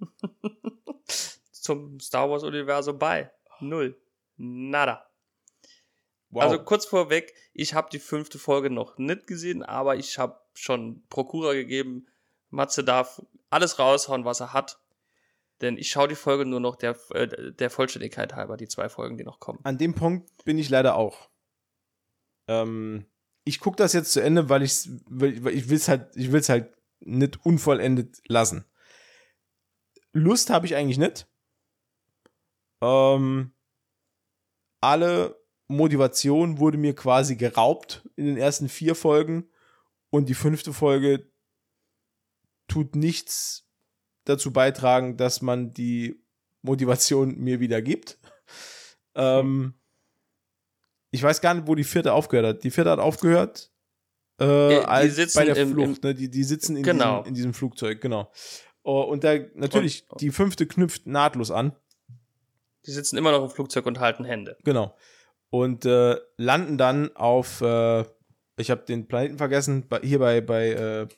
[1.52, 3.32] zum Star Wars-Universum bei.
[3.60, 4.00] Null.
[4.36, 5.08] Nada.
[6.30, 6.42] Wow.
[6.42, 11.04] Also kurz vorweg, ich habe die fünfte Folge noch nicht gesehen, aber ich habe schon
[11.08, 12.06] Prokura gegeben.
[12.50, 14.80] Matze darf alles raushauen, was er hat.
[15.60, 19.16] Denn ich schaue die Folge nur noch der, äh, der Vollständigkeit halber, die zwei Folgen,
[19.16, 19.60] die noch kommen.
[19.62, 21.30] An dem Punkt bin ich leider auch.
[22.46, 23.06] Ähm,
[23.44, 26.48] ich gucke das jetzt zu Ende, weil, ich's, weil ich will es halt, ich will's
[26.48, 28.66] halt nicht unvollendet lassen.
[30.12, 31.26] Lust habe ich eigentlich nicht.
[32.82, 33.54] Ähm,
[34.80, 39.48] alle Motivation wurde mir quasi geraubt in den ersten vier Folgen
[40.10, 41.26] und die fünfte Folge
[42.68, 43.66] tut nichts
[44.24, 46.22] dazu beitragen, dass man die
[46.62, 48.18] Motivation mir wieder gibt.
[49.14, 49.74] Ähm,
[51.10, 52.64] ich weiß gar nicht, wo die vierte aufgehört hat.
[52.64, 53.72] Die vierte hat aufgehört
[54.38, 54.44] äh,
[54.80, 56.02] die als sitzen bei der im- Flucht.
[56.04, 56.14] ne?
[56.14, 57.18] die, die sitzen in, Genau.
[57.20, 58.30] diesem, in diesem Flugzeug, genau.
[58.82, 61.74] Oh, und da natürlich, Und- die fünfte knüpft nahtlos an.
[62.84, 64.56] Die sitzen immer noch im Flugzeug und halten Hände.
[64.62, 64.94] Genau.
[65.50, 68.04] Und äh, landen dann auf, äh,
[68.56, 71.08] ich habe den Planeten vergessen, bei, hier bei, bei äh,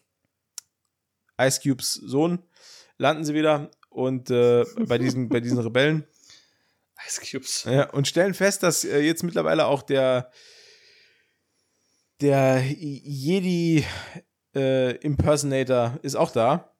[1.40, 2.40] Ice Cubes Sohn
[2.98, 6.04] landen sie wieder und äh, bei, diesen, bei diesen Rebellen
[7.06, 7.64] Ice Cubes.
[7.64, 10.30] ja, und stellen fest, dass äh, jetzt mittlerweile auch der
[12.20, 13.84] der Jedi
[14.54, 16.74] äh, Impersonator ist auch da.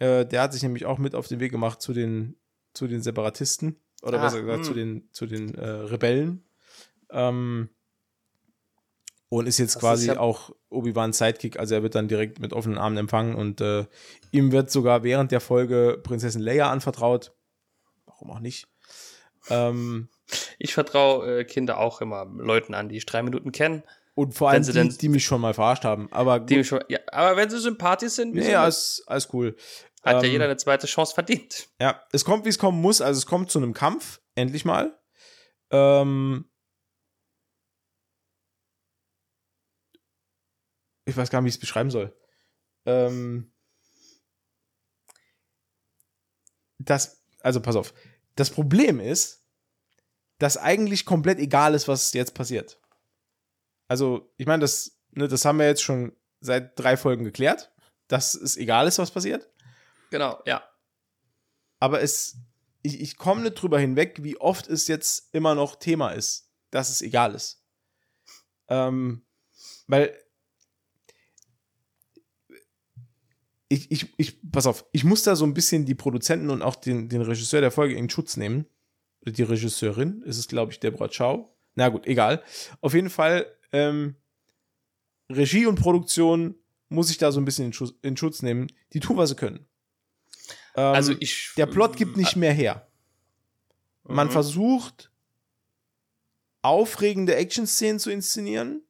[0.00, 2.36] Der hat sich nämlich auch mit auf den Weg gemacht zu den
[2.74, 4.64] zu den Separatisten oder Ah, besser gesagt hm.
[4.64, 6.44] zu den zu den äh, Rebellen.
[7.12, 7.68] Ähm,
[9.28, 12.38] und ist jetzt Das quasi ist ja- auch Obi-Wan Sidekick, also er wird dann direkt
[12.38, 13.86] mit offenen Armen empfangen und äh,
[14.30, 17.32] ihm wird sogar während der Folge Prinzessin Leia anvertraut.
[18.06, 18.68] Warum auch nicht?
[19.48, 20.08] Ähm,
[20.58, 23.82] Ich vertraue äh, Kinder auch immer Leuten an, die ich drei Minuten kennen.
[24.14, 26.08] und vor allem die, denn- die mich schon mal verarscht haben.
[26.12, 28.56] Aber gut, schon, ja, aber wenn sie sympathisch sind, nee, nicht?
[28.56, 29.56] alles, alles cool.
[30.02, 31.68] hat ja ähm, jeder eine zweite Chance verdient.
[31.80, 33.00] Ja, es kommt, wie es kommen muss.
[33.00, 34.98] Also es kommt zu einem Kampf, endlich mal.
[35.70, 36.44] Ähm,
[41.12, 42.16] ich weiß gar nicht, wie ich es beschreiben soll.
[42.86, 43.52] Ähm,
[46.78, 47.94] das, also pass auf.
[48.34, 49.46] Das Problem ist,
[50.38, 52.80] dass eigentlich komplett egal ist, was jetzt passiert.
[53.88, 57.72] Also, ich meine, das, ne, das haben wir jetzt schon seit drei Folgen geklärt,
[58.08, 59.50] dass es egal ist, was passiert.
[60.10, 60.66] Genau, ja.
[61.78, 62.38] Aber es,
[62.82, 66.88] ich, ich komme nicht drüber hinweg, wie oft es jetzt immer noch Thema ist, dass
[66.88, 67.62] es egal ist.
[68.68, 69.26] Ähm,
[69.86, 70.18] weil
[73.72, 76.76] ich, ich, ich, pass auf, ich muss da so ein bisschen die Produzenten und auch
[76.76, 78.66] den, den Regisseur der Folge in Schutz nehmen.
[79.24, 81.48] Die Regisseurin, ist es, glaube ich, Deborah Chow.
[81.74, 82.42] Na gut, egal.
[82.80, 84.16] Auf jeden Fall, ähm,
[85.30, 86.54] Regie und Produktion
[86.88, 88.66] muss ich da so ein bisschen in Schutz, in Schutz nehmen.
[88.92, 89.66] Die tun, was sie können.
[90.74, 91.52] Ähm, Also ich.
[91.56, 92.86] der Plot gibt nicht mehr her.
[94.04, 94.32] Man Mhm.
[94.32, 95.10] versucht,
[96.62, 98.82] aufregende Action-Szenen zu inszenieren,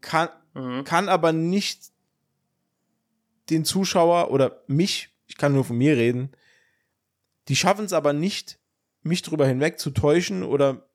[0.00, 0.84] kann, Mhm.
[0.84, 1.92] kann aber nicht
[3.50, 6.32] den Zuschauer oder mich, ich kann nur von mir reden,
[7.48, 8.58] die schaffen es aber nicht,
[9.02, 10.88] mich drüber hinweg zu täuschen oder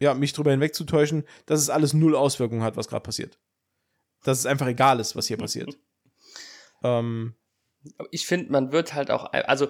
[0.00, 3.38] ja, mich drüber hinweg zu täuschen, dass es alles null Auswirkungen hat, was gerade passiert.
[4.24, 5.78] Dass es einfach egal ist, was hier passiert.
[6.82, 7.34] ähm,
[8.10, 9.68] ich finde, man wird halt auch, also,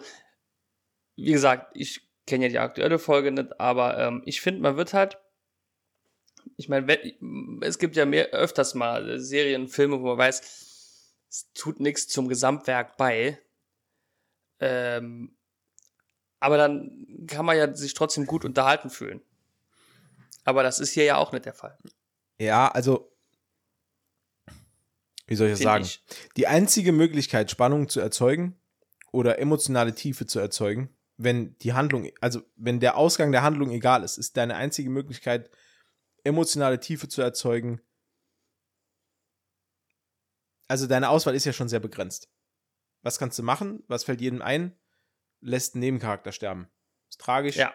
[1.16, 4.94] wie gesagt, ich kenne ja die aktuelle Folge nicht, aber ähm, ich finde, man wird
[4.94, 5.18] halt,
[6.56, 6.86] ich meine,
[7.62, 10.69] es gibt ja mehr öfters mal Serien, Filme, wo man weiß,
[11.30, 13.38] es tut nichts zum Gesamtwerk bei.
[14.58, 15.36] Ähm,
[16.40, 19.22] aber dann kann man ja sich trotzdem gut unterhalten fühlen.
[20.44, 21.78] Aber das ist hier ja auch nicht der Fall.
[22.38, 23.10] Ja, also
[25.26, 25.84] wie soll ich das sagen?
[25.84, 26.02] Ich.
[26.36, 28.60] Die einzige Möglichkeit, Spannung zu erzeugen
[29.12, 34.02] oder emotionale Tiefe zu erzeugen, wenn die Handlung, also wenn der Ausgang der Handlung egal
[34.02, 35.50] ist, ist deine einzige Möglichkeit,
[36.24, 37.80] emotionale Tiefe zu erzeugen.
[40.70, 42.30] Also deine Auswahl ist ja schon sehr begrenzt.
[43.02, 43.82] Was kannst du machen?
[43.88, 44.78] Was fällt jedem ein?
[45.40, 46.68] Lässt einen Nebencharakter sterben.
[47.08, 47.56] Ist tragisch.
[47.56, 47.74] Ja.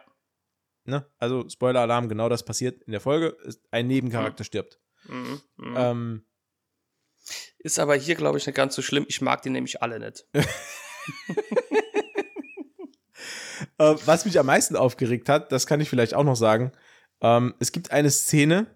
[0.85, 1.05] Ne?
[1.17, 3.35] Also, Spoiler-Alarm, genau das passiert in der Folge.
[3.69, 4.45] Ein Nebencharakter mhm.
[4.45, 4.79] stirbt.
[5.09, 5.41] Mhm.
[5.57, 5.75] Mhm.
[5.77, 6.25] Ähm,
[7.57, 9.05] ist aber hier, glaube ich, nicht ganz so schlimm.
[9.09, 10.25] Ich mag die nämlich alle nicht.
[13.77, 16.71] äh, was mich am meisten aufgeregt hat, das kann ich vielleicht auch noch sagen.
[17.19, 18.73] Ähm, es gibt eine Szene,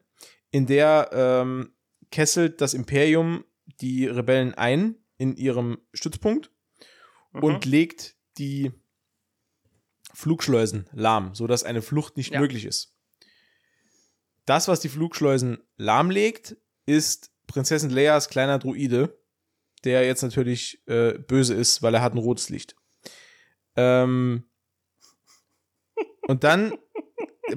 [0.52, 1.74] in der ähm,
[2.12, 3.46] kesselt das Imperium
[3.82, 6.52] die Rebellen ein in ihrem Stützpunkt
[7.34, 7.44] mhm.
[7.44, 8.72] und legt die
[10.14, 12.40] Flugschleusen lahm, sodass eine Flucht nicht ja.
[12.40, 12.96] möglich ist.
[14.46, 19.20] Das, was die Flugschleusen lahmlegt, ist Prinzessin Leias kleiner Druide,
[19.84, 22.76] der jetzt natürlich äh, böse ist, weil er hat ein rotes Licht.
[23.76, 24.50] Ähm,
[26.28, 26.78] und dann,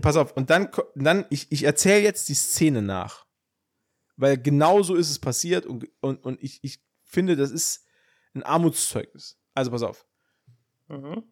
[0.00, 3.26] pass auf, und dann, dann ich, ich erzähle jetzt die Szene nach.
[4.22, 7.84] Weil genau so ist es passiert und, und, und ich, ich finde, das ist
[8.34, 9.36] ein Armutszeugnis.
[9.52, 10.06] Also pass auf.
[10.86, 11.24] Mhm.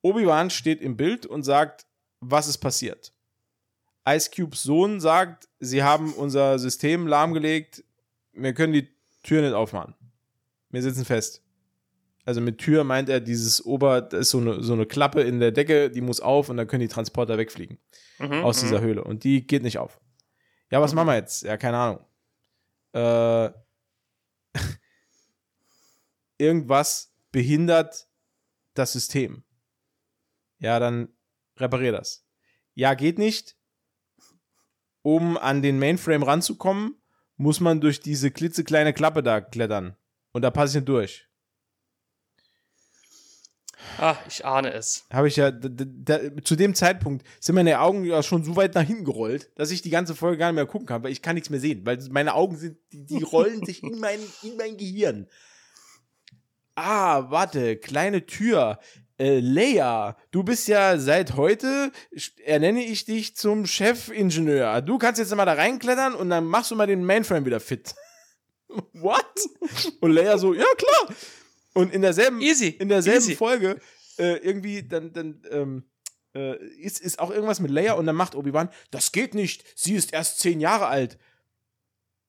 [0.00, 1.84] Obi-Wan steht im Bild und sagt,
[2.20, 3.12] was ist passiert?
[4.08, 7.84] Ice Cubes Sohn sagt, sie haben unser System lahmgelegt,
[8.32, 8.88] wir können die
[9.22, 9.94] Tür nicht aufmachen.
[10.70, 11.42] Wir sitzen fest.
[12.24, 15.40] Also mit Tür meint er dieses Ober, da ist so eine, so eine Klappe in
[15.40, 17.76] der Decke, die muss auf und dann können die Transporter wegfliegen
[18.18, 18.84] mhm, aus dieser mhm.
[18.84, 19.04] Höhle.
[19.04, 20.00] Und die geht nicht auf.
[20.72, 21.42] Ja, was machen wir jetzt?
[21.42, 22.06] Ja, keine Ahnung.
[22.94, 23.52] Äh,
[26.38, 28.08] irgendwas behindert
[28.72, 29.44] das System.
[30.60, 31.14] Ja, dann
[31.58, 32.26] reparier das.
[32.72, 33.58] Ja, geht nicht
[35.02, 37.02] um an den Mainframe ranzukommen,
[37.36, 39.96] muss man durch diese klitzekleine Klappe da klettern.
[40.32, 41.28] Und da passe ich nicht durch.
[43.98, 45.06] Ah, ich ahne es.
[45.12, 45.52] Habe ich ja,
[46.44, 49.82] zu dem Zeitpunkt sind meine Augen ja schon so weit nach hinten gerollt, dass ich
[49.82, 51.98] die ganze Folge gar nicht mehr gucken kann, weil ich kann nichts mehr sehen, weil
[52.10, 55.28] meine Augen sind, die, die rollen sich in mein, in mein Gehirn.
[56.74, 58.78] Ah, warte, kleine Tür
[59.22, 61.92] äh, Leia, du bist ja seit heute,
[62.44, 64.82] ernenne ich dich zum Chefingenieur.
[64.82, 67.94] Du kannst jetzt mal da reinklettern und dann machst du mal den Mainframe wieder fit.
[68.94, 69.24] What?
[70.00, 71.16] Und Leia so, ja klar.
[71.74, 72.68] Und in derselben, Easy.
[72.68, 73.36] In derselben Easy.
[73.36, 73.78] Folge
[74.18, 75.84] äh, irgendwie dann, dann ähm,
[76.34, 79.94] äh, ist, ist auch irgendwas mit Leia und dann macht Obi-Wan, das geht nicht, sie
[79.94, 81.18] ist erst zehn Jahre alt.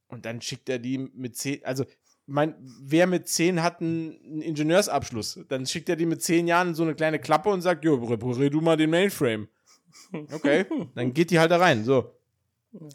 [0.08, 1.86] Und dann schickt er die mit zehn, also
[2.26, 5.42] mein, wer mit zehn hat einen Ingenieursabschluss?
[5.50, 8.50] Dann schickt er die mit zehn Jahren so eine kleine Klappe und sagt, jo, reparier
[8.50, 9.48] du mal den Mainframe.
[10.32, 10.66] Okay,
[10.96, 11.84] dann geht die halt da rein.
[11.84, 12.16] So.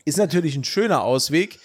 [0.04, 1.58] Ist natürlich ein schöner Ausweg,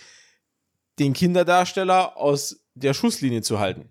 [0.99, 3.89] den Kinderdarsteller aus der Schusslinie zu halten.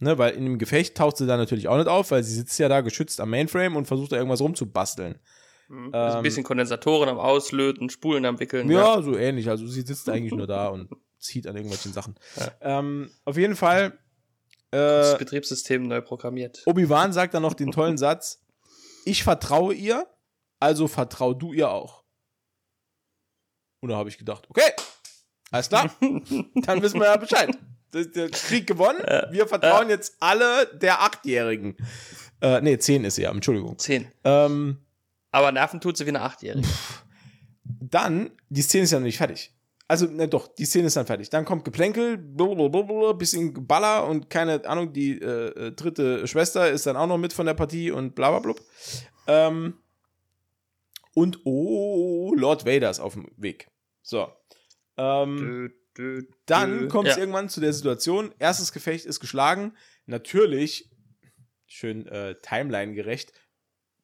[0.00, 2.58] Ne, weil in dem Gefecht taucht sie da natürlich auch nicht auf, weil sie sitzt
[2.58, 5.18] ja da geschützt am Mainframe und versucht da irgendwas rumzubasteln.
[5.92, 8.70] Also ein bisschen Kondensatoren am Auslöten, Spulen am Wickeln.
[8.70, 9.50] Ja, ja, so ähnlich.
[9.50, 10.88] Also sie sitzt eigentlich nur da und
[11.18, 12.14] zieht an irgendwelchen Sachen.
[12.36, 12.78] Ja.
[12.78, 13.98] Ähm, auf jeden Fall.
[14.70, 16.62] Äh, das Betriebssystem neu programmiert.
[16.64, 18.40] Obi-Wan sagt dann noch den tollen Satz:
[19.04, 20.06] Ich vertraue ihr,
[20.58, 22.04] also vertrau du ihr auch.
[23.80, 24.72] Und da habe ich gedacht, okay,
[25.50, 27.56] alles klar, dann wissen wir ja Bescheid.
[27.94, 31.76] Der Krieg gewonnen, wir vertrauen jetzt alle der Achtjährigen.
[32.40, 33.78] Äh, nee, zehn ist sie ja, Entschuldigung.
[33.78, 34.06] Zehn.
[34.24, 34.78] Ähm,
[35.30, 36.66] Aber Nerven tut sie wie eine Achtjährige.
[37.64, 39.52] Dann, die Szene ist ja noch nicht fertig.
[39.90, 41.30] Also, ne, doch, die Szene ist dann fertig.
[41.30, 46.86] Dann kommt Geplänkel, blablabla, bisschen Baller und keine Ahnung, die äh, äh, dritte Schwester ist
[46.86, 48.54] dann auch noch mit von der Partie und bla bla bla.
[49.26, 49.78] Ähm,
[51.14, 53.70] und oh, Lord Vader ist auf dem Weg.
[54.02, 54.28] So.
[54.98, 55.72] Ähm,
[56.46, 57.20] dann kommt es ja.
[57.20, 59.76] irgendwann zu der Situation, erstes Gefecht ist geschlagen.
[60.06, 60.90] Natürlich,
[61.66, 63.32] schön äh, Timeline-gerecht,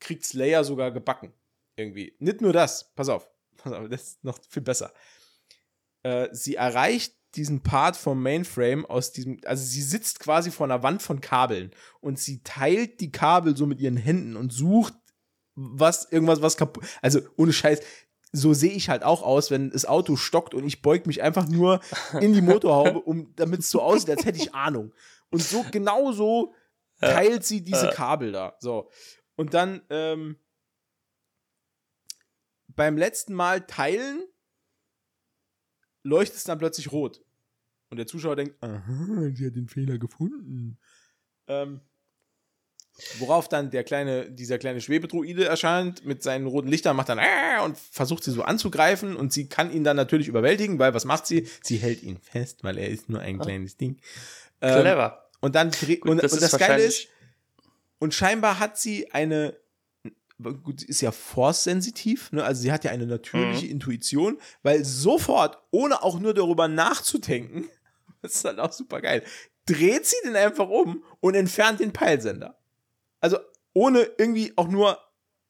[0.01, 1.33] kriegt Slayer sogar gebacken.
[1.77, 2.15] Irgendwie.
[2.19, 4.93] Nicht nur das, pass auf, pass auf, das ist noch viel besser
[6.05, 10.85] äh, sie erreicht diesen Part vom Mainframe aus diesem, also sie sitzt quasi vor einer
[10.85, 14.95] Wand von Kabeln und sie teilt die Kabel so mit ihren Händen und sucht
[15.57, 17.81] was, irgendwas, was kaputt, also ohne Scheiß,
[18.37, 21.47] so sehe ich halt auch aus, wenn das Auto stockt und ich beug mich einfach
[21.47, 21.81] nur
[22.21, 24.93] in die Motorhaube, um, damit es so aussieht, als hätte ich Ahnung.
[25.31, 26.53] Und so, genau so
[27.01, 28.91] teilt sie diese Kabel da, so.
[29.37, 30.37] Und dann ähm,
[32.69, 34.25] beim letzten Mal teilen
[36.03, 37.25] leuchtet es dann plötzlich rot.
[37.91, 40.79] Und der Zuschauer denkt, aha, sie hat den Fehler gefunden.
[41.47, 41.81] Ähm,
[43.19, 47.63] worauf dann der kleine, dieser kleine Schwebedruide erscheint mit seinen roten Lichtern, macht dann äh,
[47.65, 51.27] und versucht sie so anzugreifen und sie kann ihn dann natürlich überwältigen, weil was macht
[51.27, 51.49] sie?
[51.63, 53.99] Sie hält ihn fest, weil er ist nur ein kleines Ding.
[54.61, 55.29] Ähm, Clever.
[55.41, 57.09] und dann dreht Gut, und, das und das Geile ist,
[57.99, 59.57] und scheinbar hat sie eine,
[60.63, 62.45] gut, sie ist ja force-sensitiv, ne?
[62.45, 67.69] also sie hat ja eine natürliche Intuition, weil sofort, ohne auch nur darüber nachzudenken,
[68.23, 69.25] das ist dann auch super geil,
[69.67, 72.57] dreht sie den einfach um und entfernt den Peilsender.
[73.25, 73.39] Also
[73.73, 74.99] ohne irgendwie auch nur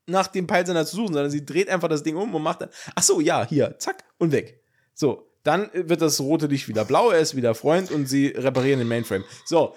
[0.07, 2.69] nach dem Peilsender zu suchen, sondern sie dreht einfach das Ding um und macht dann,
[2.95, 4.63] ach so, ja, hier, zack, und weg.
[4.95, 8.79] So, dann wird das rote Licht wieder blau, er ist wieder Freund und sie reparieren
[8.79, 9.25] den Mainframe.
[9.45, 9.75] So,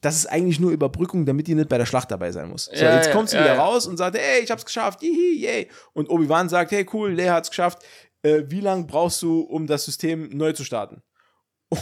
[0.00, 2.64] das ist eigentlich nur Überbrückung, damit die nicht bei der Schlacht dabei sein muss.
[2.64, 3.62] So, Ja, jetzt kommt sie ja, wieder ja.
[3.62, 5.68] raus und sagt, hey, ich hab's geschafft, jihi, yay.
[5.92, 7.82] Und Obi-Wan sagt, hey, cool, Lea hat's geschafft.
[8.22, 11.02] Äh, wie lange brauchst du, um das System neu zu starten?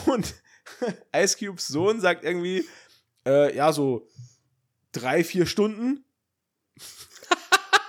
[0.07, 0.35] Und
[1.17, 2.65] Ice Cubes Sohn sagt irgendwie,
[3.25, 4.09] äh, ja, so
[4.93, 6.05] drei, vier Stunden.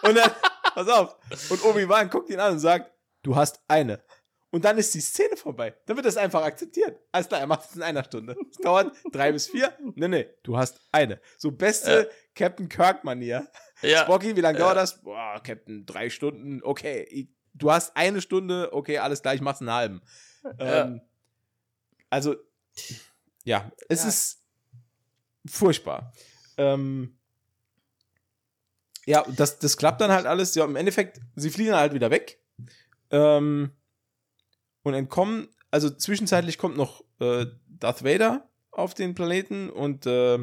[0.04, 0.32] und dann,
[0.74, 1.18] pass auf,
[1.50, 2.92] und Obi-Wan guckt ihn an und sagt,
[3.24, 4.04] du hast eine.
[4.54, 5.74] Und dann ist die Szene vorbei.
[5.86, 7.00] Dann wird das einfach akzeptiert.
[7.14, 8.36] Alles klar, er macht es in einer Stunde.
[8.50, 9.74] Es dauert drei bis vier.
[9.96, 11.22] Nee, nee, du hast eine.
[11.38, 13.48] So beste Captain Kirk-Manier.
[13.82, 14.04] Ja.
[14.04, 14.66] Spocky, wie lange Ja.
[14.66, 15.02] dauert das?
[15.02, 16.62] Boah, Captain, drei Stunden.
[16.64, 18.74] Okay, ich, du hast eine Stunde.
[18.74, 20.02] Okay, alles klar, ich mach's einen halben.
[20.60, 20.82] Ja.
[20.84, 21.02] Ähm,
[22.10, 22.36] also,
[23.46, 24.10] ja, es Ja.
[24.10, 24.44] ist
[25.48, 26.12] furchtbar.
[26.58, 27.18] Ähm,
[29.06, 30.56] ja, das, das klappt dann halt alles.
[30.56, 32.40] Ja, im Endeffekt, sie fliegen halt wieder weg.
[33.10, 33.72] Ähm,
[34.84, 35.50] und entkommen.
[35.70, 40.40] Also zwischenzeitlich kommt noch äh, Darth Vader auf den Planeten und äh,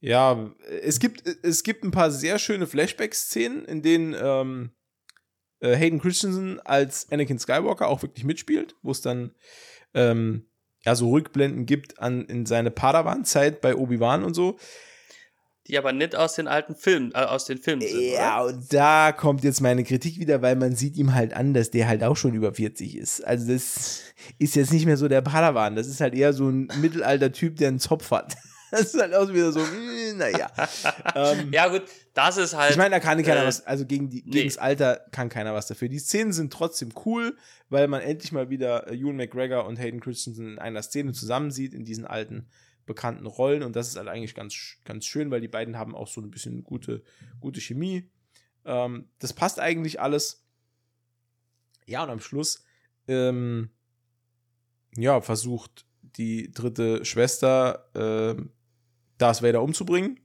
[0.00, 0.50] ja,
[0.82, 4.72] es gibt, es gibt ein paar sehr schöne Flashback-Szenen, in denen ähm,
[5.60, 9.32] äh, Hayden Christensen als Anakin Skywalker auch wirklich mitspielt, wo es dann
[9.94, 10.46] ähm,
[10.84, 14.58] ja so Rückblenden gibt an in seine Padawan-Zeit bei Obi-Wan und so.
[15.68, 18.54] Die aber nicht aus den alten Filmen, äh, aus den Filmen sind, Ja, oder?
[18.54, 21.86] und da kommt jetzt meine Kritik wieder, weil man sieht ihm halt an, dass der
[21.86, 23.24] halt auch schon über 40 ist.
[23.24, 24.02] Also das
[24.38, 25.76] ist jetzt nicht mehr so der Padawan.
[25.76, 28.34] Das ist halt eher so ein Mittelalter-Typ, der einen Zopf hat.
[28.72, 30.50] Das ist halt auch wieder so, mm, naja.
[31.14, 31.82] ähm, Ja, gut,
[32.14, 32.70] das ist halt.
[32.70, 34.30] ich meine, da kann keiner äh, was, also gegen, die, nee.
[34.30, 35.90] gegen das Alter kann keiner was dafür.
[35.90, 37.36] Die Szenen sind trotzdem cool,
[37.68, 41.50] weil man endlich mal wieder äh, Ewan McGregor und Hayden Christensen in einer Szene zusammen
[41.50, 42.46] sieht, in diesen alten,
[42.86, 43.62] bekannten Rollen.
[43.62, 46.30] Und das ist halt eigentlich ganz, ganz schön, weil die beiden haben auch so ein
[46.30, 47.02] bisschen gute,
[47.40, 48.10] gute Chemie.
[48.64, 50.44] Ähm, das passt eigentlich alles.
[51.86, 52.64] Ja, und am Schluss,
[53.08, 53.70] ähm,
[54.96, 58.50] ja, versucht die dritte Schwester, ähm,
[59.18, 60.20] Darth Vader umzubringen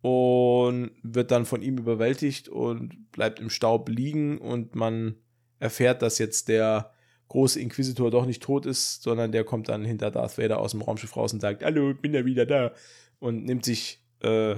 [0.00, 5.16] und wird dann von ihm überwältigt und bleibt im Staub liegen und man
[5.58, 6.91] erfährt, dass jetzt der
[7.32, 10.82] große Inquisitor doch nicht tot ist, sondern der kommt dann hinter Darth Vader aus dem
[10.82, 12.72] Raumschiff raus und sagt, hallo, ich bin ja wieder da
[13.20, 14.56] und nimmt sich äh,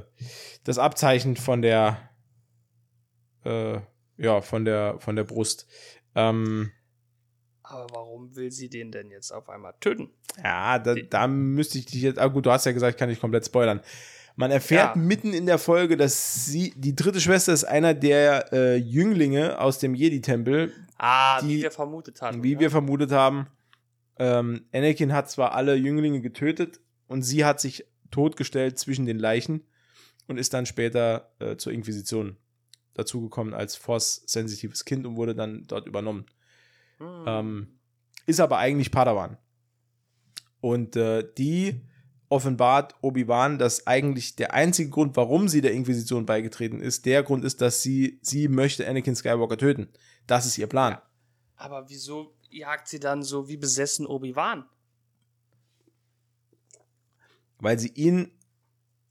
[0.64, 2.10] das Abzeichen von der
[3.44, 3.78] äh,
[4.16, 5.68] ja, von der von der Brust.
[6.16, 6.72] Ähm,
[7.62, 10.10] aber warum will sie den denn jetzt auf einmal töten?
[10.42, 12.18] ja, da, da müsste ich dich jetzt.
[12.18, 13.80] Ah, gut, du hast ja gesagt, kann ich komplett spoilern.
[14.36, 15.00] Man erfährt Ja.
[15.02, 19.78] mitten in der Folge, dass sie, die dritte Schwester ist einer der äh, Jünglinge aus
[19.78, 22.42] dem Jedi-Tempel, Ah, Die- wie wir vermutet hatten.
[22.42, 22.60] wie ja.
[22.60, 23.46] wir vermutet haben.
[24.16, 29.64] Ähm, Anakin hat zwar alle Jünglinge getötet und sie hat sich totgestellt zwischen den Leichen
[30.28, 32.36] und ist dann später äh, zur Inquisition
[32.94, 36.26] dazugekommen als Force-sensitives Kind und wurde dann dort übernommen.
[36.98, 37.24] Hm.
[37.26, 37.68] Ähm,
[38.26, 39.36] ist aber eigentlich Padawan.
[40.60, 41.80] Und äh, die
[42.28, 47.44] offenbart Obi-Wan, dass eigentlich der einzige Grund, warum sie der Inquisition beigetreten ist, der Grund
[47.44, 49.88] ist, dass sie, sie möchte Anakin Skywalker töten.
[50.26, 50.92] Das ist ihr Plan.
[50.92, 51.02] Ja.
[51.56, 54.64] Aber wieso jagt sie dann so wie besessen Obi-Wan?
[57.58, 58.30] Weil sie ihn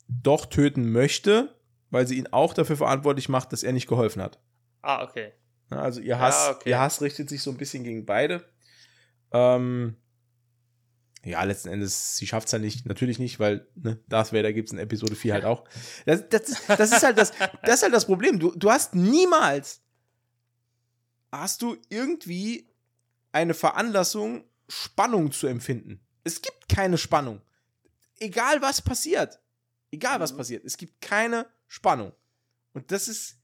[0.07, 1.55] doch töten möchte,
[1.89, 4.39] weil sie ihn auch dafür verantwortlich macht, dass er nicht geholfen hat.
[4.81, 5.31] Ah, okay.
[5.69, 6.69] Also ihr Hass, Ja, okay.
[6.69, 8.43] ihr Hass richtet sich so ein bisschen gegen beide.
[9.31, 9.95] Ähm,
[11.25, 14.69] ja, letzten Endes, sie schafft es ja nicht, natürlich nicht, weil ne, Darth Vader gibt
[14.69, 15.63] es in Episode 4 halt auch.
[16.05, 17.31] Das, das, ist, das, ist halt das,
[17.63, 18.39] das ist halt das Problem.
[18.39, 19.81] Du, du hast niemals,
[21.31, 22.69] hast du irgendwie
[23.31, 25.99] eine Veranlassung, Spannung zu empfinden.
[26.23, 27.41] Es gibt keine Spannung.
[28.19, 29.39] Egal was passiert.
[29.91, 30.37] Egal was Mhm.
[30.37, 30.65] passiert.
[30.65, 32.13] Es gibt keine Spannung.
[32.73, 33.37] Und das ist,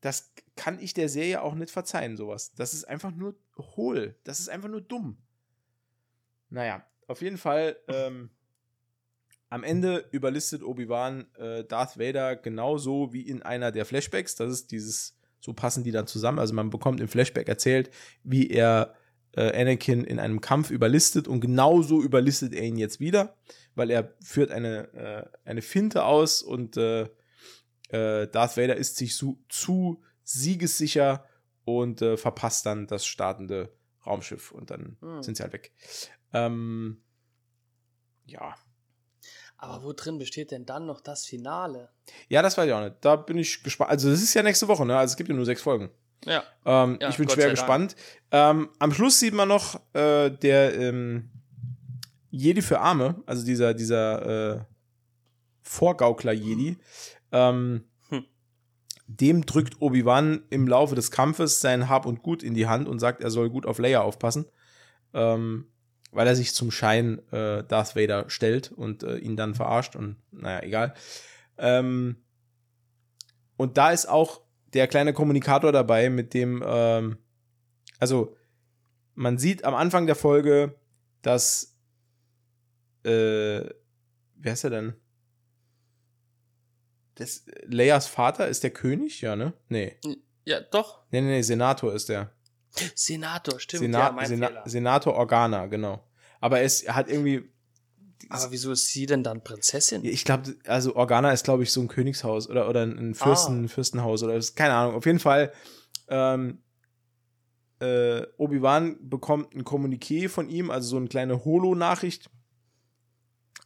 [0.00, 2.52] das kann ich der Serie auch nicht verzeihen, sowas.
[2.54, 3.36] Das ist einfach nur
[3.76, 4.16] hohl.
[4.24, 5.18] Das ist einfach nur dumm.
[6.50, 8.30] Naja, auf jeden Fall ähm,
[9.50, 14.34] am Ende überlistet Obi-Wan äh, Darth Vader genauso wie in einer der Flashbacks.
[14.34, 16.38] Das ist dieses, so passen die dann zusammen.
[16.38, 17.90] Also man bekommt im Flashback erzählt,
[18.22, 18.94] wie er
[19.36, 23.36] äh, Anakin in einem Kampf überlistet und genauso überlistet er ihn jetzt wieder,
[23.74, 27.08] weil er führt eine, äh, eine Finte aus und äh,
[27.90, 31.24] äh Darth Vader ist sich zu, zu siegessicher
[31.64, 33.72] und äh, verpasst dann das startende
[34.08, 35.22] Raumschiff und dann hm.
[35.22, 35.72] sind sie halt weg.
[36.32, 37.02] Ähm,
[38.26, 38.54] ja.
[39.56, 41.90] Aber wo drin besteht denn dann noch das Finale?
[42.28, 42.96] Ja, das weiß ich auch nicht.
[43.00, 43.90] Da bin ich gespannt.
[43.90, 44.96] Also, das ist ja nächste Woche, ne?
[44.96, 45.90] Also, es gibt ja nur sechs Folgen.
[46.24, 46.44] Ja.
[46.64, 47.96] Ähm, ja ich bin Gott schwer gespannt.
[48.30, 51.30] Ähm, am Schluss sieht man noch äh, der ähm,
[52.30, 54.60] Jedi für Arme, also dieser, dieser äh,
[55.62, 56.76] Vorgaukler-Jedi.
[57.32, 57.84] Ähm, hm.
[59.08, 62.98] Dem drückt Obi-Wan im Laufe des Kampfes sein Hab und Gut in die Hand und
[62.98, 64.46] sagt, er soll gut auf Leia aufpassen.
[65.14, 65.66] Ähm,
[66.12, 70.16] weil er sich zum Schein äh, Darth Vader stellt und äh, ihn dann verarscht und
[70.30, 70.94] naja, egal.
[71.58, 72.16] Ähm,
[73.56, 74.40] und da ist auch
[74.72, 77.18] der kleine Kommunikator dabei, mit dem, ähm,
[77.98, 78.36] also
[79.14, 80.76] man sieht am Anfang der Folge,
[81.22, 81.76] dass,
[83.04, 83.64] äh,
[84.36, 84.94] wer ist er denn?
[87.18, 89.52] Das, Leias Vater ist der König, ja, ne?
[89.68, 89.96] Nee.
[90.44, 91.00] Ja, doch.
[91.10, 92.32] Nee, nee, nee, Senator ist der.
[92.94, 93.82] Senator, stimmt.
[93.82, 94.62] Sena ja, mein Sena.
[94.66, 96.04] Senator Organa, genau.
[96.40, 97.50] Aber es hat irgendwie.
[98.28, 100.04] Aber wieso ist sie denn dann Prinzessin?
[100.04, 103.68] Ich glaube, also Organa ist, glaube ich, so ein Königshaus oder, oder ein Fürsten, ah.
[103.68, 104.94] Fürstenhaus oder keine Ahnung.
[104.94, 105.52] Auf jeden Fall,
[106.08, 106.62] ähm,
[107.80, 112.30] äh, Obi-Wan bekommt ein Kommuniqué von ihm, also so eine kleine Holo-Nachricht,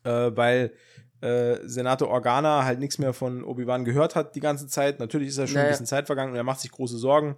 [0.05, 0.73] äh, weil
[1.23, 4.99] äh, Senator Organa halt nichts mehr von Obi-Wan gehört hat die ganze Zeit.
[5.01, 5.67] Natürlich ist er schon naja.
[5.67, 7.37] ein bisschen Zeit vergangen und er macht sich große Sorgen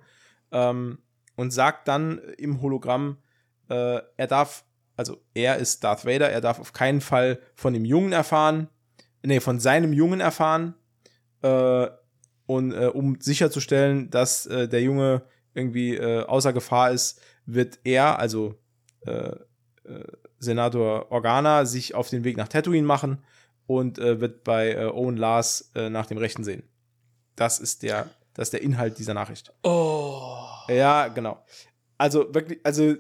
[0.51, 0.99] ähm,
[1.37, 3.19] und sagt dann im Hologramm,
[3.69, 4.65] äh, er darf
[4.97, 8.69] also er ist Darth Vader, er darf auf keinen Fall von dem Jungen erfahren,
[9.25, 10.75] nee, von seinem Jungen erfahren,
[11.45, 11.89] äh,
[12.47, 15.23] und äh, um sicherzustellen, dass äh, der Junge
[15.55, 18.59] irgendwie äh, außer Gefahr ist, wird er, also
[20.39, 23.23] Senator Organa, sich auf den Weg nach Tatooine machen
[23.67, 26.63] und äh, wird bei äh, Owen Lars äh, nach dem Rechten sehen.
[27.37, 29.53] Das ist der, das ist der Inhalt dieser Nachricht.
[29.63, 30.37] Oh.
[30.69, 31.45] Ja, genau.
[31.99, 32.95] Also wirklich, also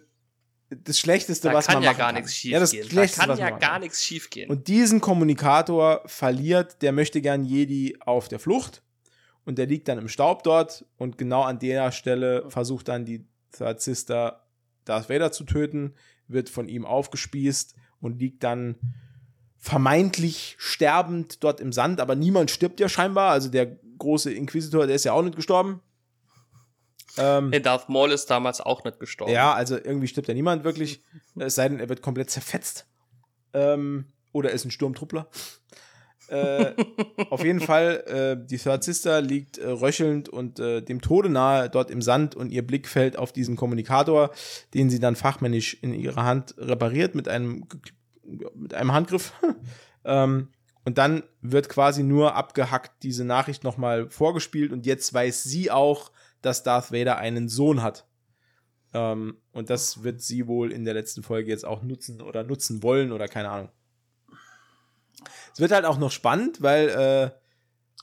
[0.71, 2.15] das Schlechteste, da was man ja machen gar kann.
[2.17, 2.89] nichts schief ja, das gehen.
[2.89, 4.51] Schlechteste, da kann ja gar nichts schief gehen.
[4.51, 8.83] Und diesen Kommunikator verliert der möchte gern Jedi auf der Flucht
[9.45, 13.27] und der liegt dann im Staub dort und genau an der Stelle versucht dann die
[13.57, 14.47] Third Sister
[14.85, 15.95] Darth Vader zu töten,
[16.29, 18.77] wird von ihm aufgespießt und liegt dann
[19.65, 24.95] vermeintlich sterbend dort im Sand, aber niemand stirbt ja scheinbar, also der große Inquisitor, der
[24.95, 25.81] ist ja auch nicht gestorben.
[27.17, 29.33] Ähm, hey, Darth Maul ist damals auch nicht gestorben.
[29.33, 31.01] Ja, also irgendwie stirbt ja niemand wirklich.
[31.37, 32.87] Es sei denn, er wird komplett zerfetzt.
[33.55, 35.31] Ähm, oder ist ein Sturmtruppler.
[36.29, 36.75] äh,
[37.31, 41.71] auf jeden Fall, äh, die Third Sister liegt äh, röchelnd und äh, dem Tode nahe
[41.71, 44.31] dort im Sand und ihr Blick fällt auf diesen Kommunikator,
[44.75, 47.67] den sie dann fachmännisch in ihrer Hand repariert mit einem,
[48.55, 49.33] mit einem Handgriff.
[50.05, 50.49] ähm,
[50.85, 56.13] und dann wird quasi nur abgehackt diese Nachricht nochmal vorgespielt und jetzt weiß sie auch,
[56.43, 58.07] dass Darth Vader einen Sohn hat.
[58.93, 62.83] Ähm, und das wird sie wohl in der letzten Folge jetzt auch nutzen oder nutzen
[62.83, 63.71] wollen oder keine Ahnung.
[65.53, 66.89] Es wird halt auch noch spannend, weil.
[66.89, 67.31] Äh,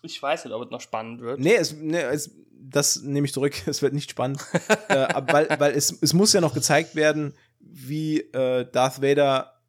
[0.04, 1.40] ich weiß nicht, ob es noch spannend wird.
[1.40, 3.56] Nee, es, nee es, das nehme ich zurück.
[3.68, 4.44] Es wird nicht spannend.
[4.88, 9.61] äh, weil weil es, es muss ja noch gezeigt werden, wie äh, Darth Vader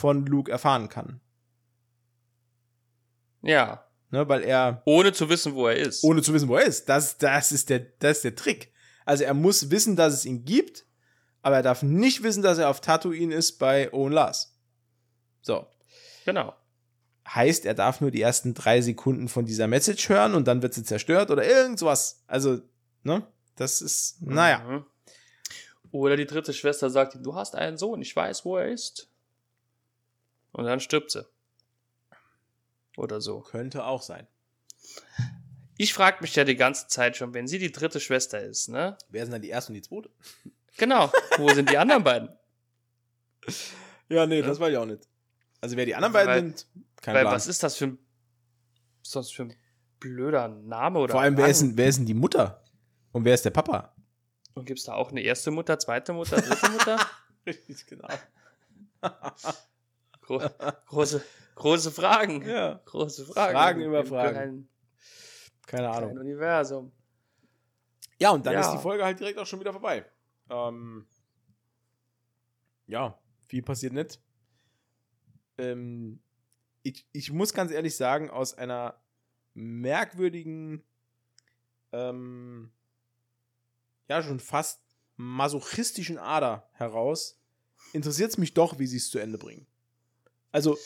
[0.00, 1.20] von Luke erfahren kann.
[3.42, 3.84] Ja.
[4.10, 4.82] Ne, weil er.
[4.86, 6.02] Ohne zu wissen, wo er ist.
[6.02, 6.88] Ohne zu wissen, wo er ist.
[6.88, 8.72] Das, das, ist der, das ist der Trick.
[9.04, 10.84] Also er muss wissen, dass es ihn gibt,
[11.42, 14.58] aber er darf nicht wissen, dass er auf Tatooine ist bei Owen Lars.
[15.42, 15.66] So.
[16.24, 16.54] Genau.
[17.28, 20.74] Heißt, er darf nur die ersten drei Sekunden von dieser Message hören und dann wird
[20.74, 22.24] sie zerstört oder irgendwas.
[22.26, 22.60] Also,
[23.04, 23.26] ne?
[23.56, 24.58] Das ist, naja.
[24.60, 24.86] Mhm.
[25.92, 29.09] Oder die dritte Schwester sagt ihm, du hast einen Sohn, ich weiß, wo er ist.
[30.52, 31.26] Und dann stirbt sie.
[32.96, 33.40] Oder so.
[33.40, 34.26] Könnte auch sein.
[35.76, 38.98] Ich frage mich ja die ganze Zeit schon, wenn sie die dritte Schwester ist, ne?
[39.08, 40.10] Wer sind dann die erste und die zweite?
[40.76, 41.10] Genau.
[41.38, 42.28] Wo sind die anderen beiden?
[44.12, 45.06] Ja, nee, das weiß ich auch nicht.
[45.60, 46.66] Also wer die anderen beiden weil, sind,
[47.00, 47.34] kein weil Plan.
[47.34, 47.98] was ist das für ein,
[49.04, 49.56] ist das für ein
[50.00, 51.12] blöder Name oder?
[51.12, 52.64] Vor allem, wer ist, denn, wer ist denn die Mutter?
[53.12, 53.94] Und wer ist der Papa?
[54.54, 56.98] Und gibt es da auch eine erste Mutter, zweite Mutter, dritte Mutter?
[57.46, 58.08] Richtig, genau.
[60.30, 60.38] Gro
[60.86, 61.24] große,
[61.56, 62.46] Große Fragen.
[62.48, 62.80] Ja.
[62.84, 63.52] Große Fragen.
[63.52, 64.34] Fragen über Fragen.
[64.34, 64.68] Kein,
[65.66, 66.18] Keine Ahnung.
[66.18, 66.92] Universum.
[68.18, 68.60] Ja, und dann ja.
[68.60, 70.04] ist die Folge halt direkt auch schon wieder vorbei.
[70.48, 71.06] Ähm,
[72.86, 74.20] ja, viel passiert nicht.
[75.58, 76.22] Ähm,
[76.82, 79.00] ich, ich muss ganz ehrlich sagen, aus einer
[79.54, 80.84] merkwürdigen,
[81.92, 82.70] ähm,
[84.08, 84.80] ja, schon fast
[85.16, 87.38] masochistischen Ader heraus,
[87.92, 89.66] interessiert es mich doch, wie sie es zu Ende bringen.
[90.52, 90.78] Also,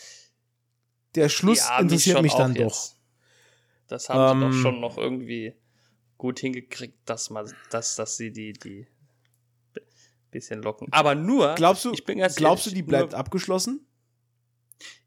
[1.14, 2.62] der Schluss Ja, interessiert mich dann doch.
[2.62, 2.96] jetzt.
[3.88, 5.54] Das haben sie Ähm, doch schon noch irgendwie
[6.18, 8.86] gut hingekriegt, dass man, dass, dass sie die, die
[10.30, 10.88] bisschen locken.
[10.90, 13.86] Aber nur, Glaubst du, ich bin ganz glaubst du, ehrlich, die bleibt nur, abgeschlossen?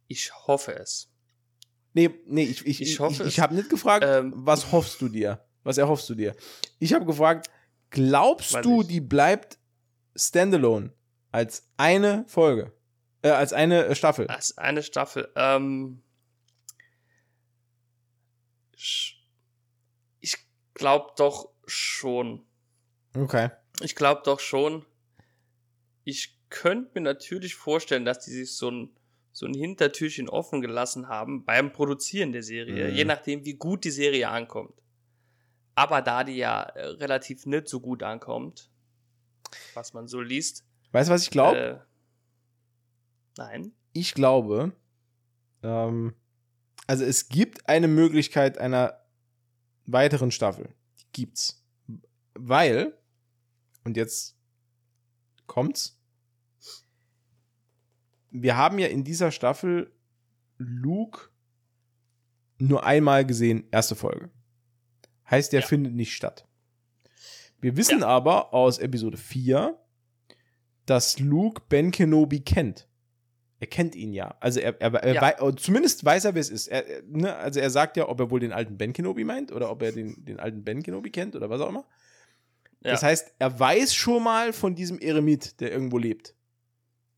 [0.07, 1.11] Ich hoffe es.
[1.93, 3.27] Nee, nee, ich, ich, Ich ich, hoffe ich, es.
[3.27, 5.43] ich habe nicht gefragt, Ähm, was hoffst du dir?
[5.63, 6.35] Was erhoffst du dir?
[6.79, 7.49] Ich habe gefragt,
[7.89, 8.87] glaubst du, ich.
[8.87, 9.57] die bleibt
[10.15, 10.93] standalone
[11.31, 12.71] als eine Folge?
[13.27, 14.27] Äh, als eine äh, Staffel?
[14.37, 15.29] Ist eine Staffel.
[15.35, 16.01] Ähm,
[20.19, 20.37] ich
[20.73, 22.45] glaube doch schon.
[23.15, 23.49] Okay.
[23.81, 24.85] Ich glaube doch schon.
[26.03, 28.89] Ich könnte mir natürlich vorstellen, dass die sich so ein,
[29.31, 32.95] so ein Hintertürchen offen gelassen haben beim Produzieren der Serie, Mhm.
[32.95, 34.73] je nachdem, wie gut die Serie ankommt.
[35.75, 38.71] Aber da die ja äh, relativ nicht so gut ankommt,
[39.73, 40.63] was man so liest.
[40.91, 41.57] Weißt du, was ich glaube?
[41.59, 41.79] Äh,
[43.37, 43.71] nein.
[43.93, 44.73] ich glaube,
[45.63, 46.13] ähm,
[46.87, 48.99] also es gibt eine Möglichkeit einer
[49.85, 50.69] weiteren Staffel.
[50.99, 51.65] Die gibt's.
[52.33, 52.97] Weil,
[53.83, 54.37] und jetzt
[55.47, 55.99] kommt's,
[58.29, 59.91] wir haben ja in dieser Staffel
[60.57, 61.29] Luke
[62.59, 64.29] nur einmal gesehen, erste Folge.
[65.29, 65.67] Heißt, der Ja.
[65.67, 66.47] findet nicht statt.
[67.59, 69.77] Wir wissen aber aus Episode 4,
[70.85, 72.87] dass Luke Ben Kenobi kennt.
[73.59, 74.35] Er kennt ihn ja.
[74.39, 75.21] Also er, er, er Ja.
[75.21, 76.67] wei- zumindest weiß er, wer es ist.
[76.67, 77.35] Er, er- ne?
[77.35, 79.91] Also er sagt ja, ob er wohl den alten Ben Kenobi meint oder ob er
[79.91, 81.85] den, den alten Ben Kenobi kennt oder was auch immer.
[82.83, 82.91] Ja.
[82.91, 86.35] Das heißt, er weiß schon mal von diesem Eremit, der irgendwo lebt.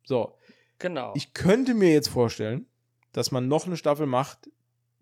[0.05, 0.37] So,
[0.79, 1.11] Genau.
[1.15, 2.65] ich könnte mir jetzt vorstellen,
[3.11, 4.49] dass man noch eine Staffel macht,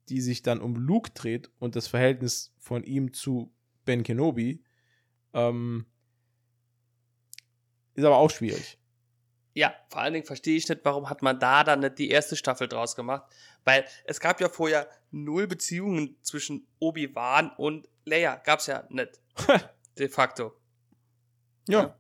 [0.09, 3.53] die sich dann um Luke dreht und das Verhältnis von ihm zu
[3.85, 4.63] Ben Kenobi.
[5.33, 5.85] Ähm,
[7.93, 8.79] ist aber auch schwierig.
[9.58, 12.36] Ja, vor allen Dingen verstehe ich nicht, warum hat man da dann nicht die erste
[12.36, 13.24] Staffel draus gemacht.
[13.64, 18.36] Weil es gab ja vorher null Beziehungen zwischen Obi-Wan und Leia.
[18.36, 19.20] Gab's ja nicht.
[19.97, 20.53] de facto.
[21.68, 21.82] Ja.
[21.82, 21.99] Ja.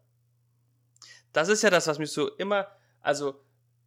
[1.33, 2.67] Das ist ja das, was mich so immer,
[3.01, 3.43] also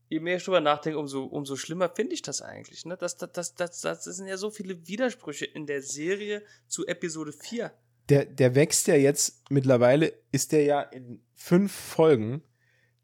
[0.09, 2.85] je mehr ich drüber nachdenke, umso, umso schlimmer finde ich das eigentlich.
[2.87, 2.97] Ne?
[2.97, 7.33] Das, das, das, das, das sind ja so viele Widersprüche in der Serie zu Episode
[7.33, 7.73] 4.
[8.09, 12.43] Der, der wächst ja jetzt, mittlerweile ist der ja in fünf Folgen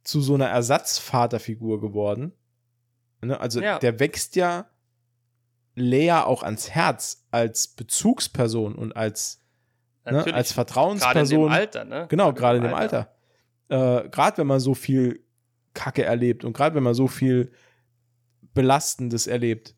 [0.07, 2.33] zu so einer Ersatzvaterfigur geworden.
[3.23, 3.39] Ne?
[3.41, 3.79] Also Ja.
[3.79, 4.71] der wächst ja
[5.75, 9.41] Leia auch ans Herz als Bezugsperson und als,
[10.05, 11.51] ne, als gerade in dem Vertrauensperson.
[11.51, 12.07] Alter, ne?
[12.09, 13.15] Genau, gerade in dem Alter.
[13.69, 15.25] Äh, gerade wenn man so viel
[15.75, 17.53] Kacke erlebt und gerade wenn man so viel
[18.55, 19.75] Belastendes erlebt.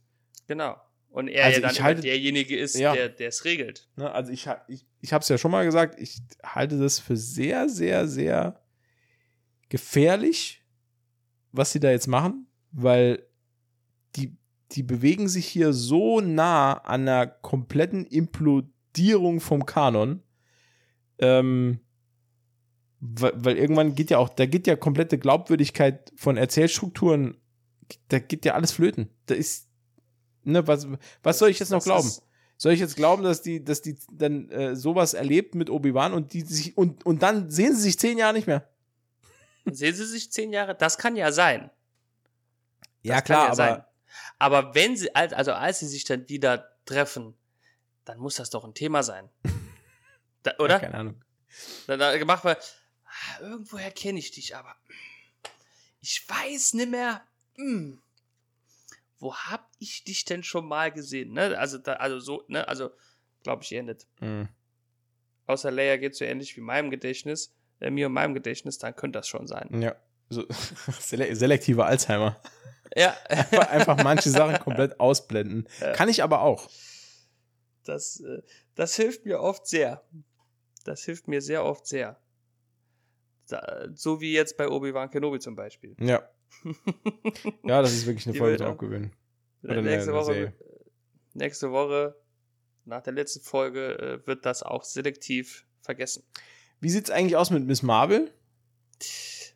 [0.47, 0.77] Genau.
[1.11, 2.95] Und er Also ja dann halte- derjenige ist, Ja.
[2.95, 3.89] der es regelt.
[3.97, 4.11] Ne?
[4.13, 7.69] Also ich, ich, ich habe es ja schon mal gesagt, ich halte das für sehr,
[7.69, 8.61] sehr, sehr
[9.69, 10.65] gefährlich,
[11.53, 13.23] was sie da jetzt machen, weil
[14.17, 14.37] die,
[14.73, 20.23] die bewegen sich hier so nah an einer kompletten Implodierung vom Kanon.
[21.19, 21.81] Ähm,
[23.01, 27.37] weil, weil irgendwann geht ja auch, da geht ja komplette Glaubwürdigkeit von Erzählstrukturen,
[28.09, 29.09] da geht ja alles flöten.
[29.27, 29.69] Da ist,
[30.43, 30.89] ne, was,
[31.23, 32.11] was soll ich jetzt noch Das glauben?
[32.57, 36.33] Soll ich jetzt glauben, dass die, dass die dann äh, sowas erlebt mit Obi-Wan und
[36.33, 38.69] die sich und, und dann sehen sie sich zehn Jahre nicht mehr?
[39.75, 40.75] Sehen Sie sich zehn Jahre?
[40.75, 41.71] Das kann ja sein.
[43.03, 43.85] Ja, Das klar, kann ja aber sein.
[44.39, 47.35] Aber wenn sie, als- also als sie sich dann wieder treffen,
[48.05, 49.29] dann muss das doch ein Thema sein.
[50.45, 50.79] Da, Ja, oder?
[50.81, 51.25] keine Ahnung.
[51.89, 54.77] Dann da gemacht wird, ah, irgendwoher kenne ich dich, aber
[56.01, 57.23] ich weiß nicht mehr,
[57.57, 58.01] hm,
[59.19, 61.33] wo hab ich dich denn schon mal gesehen?
[61.33, 61.59] Ne?
[61.59, 62.91] Also, da, also so, ne, also
[63.43, 64.07] glaube ich eher nicht.
[64.21, 64.49] Mhm.
[65.49, 69.19] Außer Leia geht so ähnlich wie meinem Gedächtnis, äh, mir und meinem Gedächtnis, dann könnte
[69.19, 69.81] das schon sein.
[69.81, 69.97] Ja.
[70.31, 70.45] So,
[71.01, 72.41] sele selektiver Alzheimer.
[72.97, 75.69] Ja, Einfach, einfach manche Sachen komplett ausblenden.
[75.81, 75.93] Ja.
[75.93, 76.69] Kann ich aber auch.
[77.85, 78.43] das, äh,
[78.75, 80.03] das hilft mir oft sehr.
[80.85, 82.19] Das hilft mir sehr oft sehr.
[83.95, 85.97] So wie jetzt bei Obi-Wan Kenobi zum Beispiel.
[86.01, 86.23] Ja.
[87.63, 90.53] Ja, das ist wirklich eine Die Folge eine- nächste, Woche,
[91.35, 92.15] nächste Woche,
[92.85, 96.25] nach der letzten Folge, äh, wird das auch selektiv vergessen.
[96.81, 98.33] Wie sieht's eigentlich aus mit Miss Marvel?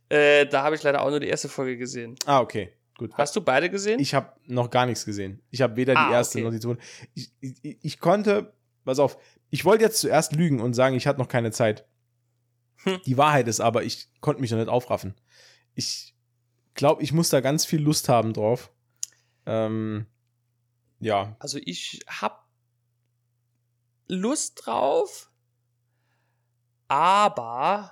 [0.09, 2.17] Äh, da habe ich leider auch nur die erste Folge gesehen.
[2.27, 2.73] Ah, okay.
[2.99, 3.15] Gut.
[3.15, 3.99] Hast du beide gesehen?
[4.01, 5.41] Ich habe noch gar nichts gesehen.
[5.51, 6.45] Ich habe weder die Ah, erste okay.
[6.45, 6.81] noch die zweite.
[7.15, 8.53] Ich, ich, ich konnte,
[8.85, 9.17] pass auf,
[9.51, 11.87] ich wollte jetzt zuerst lügen und sagen, ich hatte noch keine Zeit.
[12.85, 13.01] Hm.
[13.07, 15.15] Die Wahrheit ist aber, ich konnte mich noch nicht aufraffen.
[15.75, 16.15] Ich
[16.75, 18.71] glaube, ich muss da ganz viel Lust haben drauf.
[19.47, 20.07] Ähm,
[21.01, 21.37] Ja.
[21.39, 22.47] Also ich hab
[24.07, 25.32] Lust drauf,
[26.93, 27.91] aber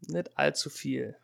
[0.00, 1.16] nicht allzu viel.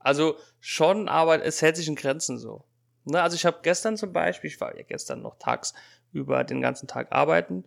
[0.00, 2.64] Also schon, aber es hält sich in Grenzen so.
[3.04, 5.72] Ne, also ich habe gestern zum Beispiel, ich war ja gestern noch tags
[6.12, 7.64] über den ganzen Tag arbeiten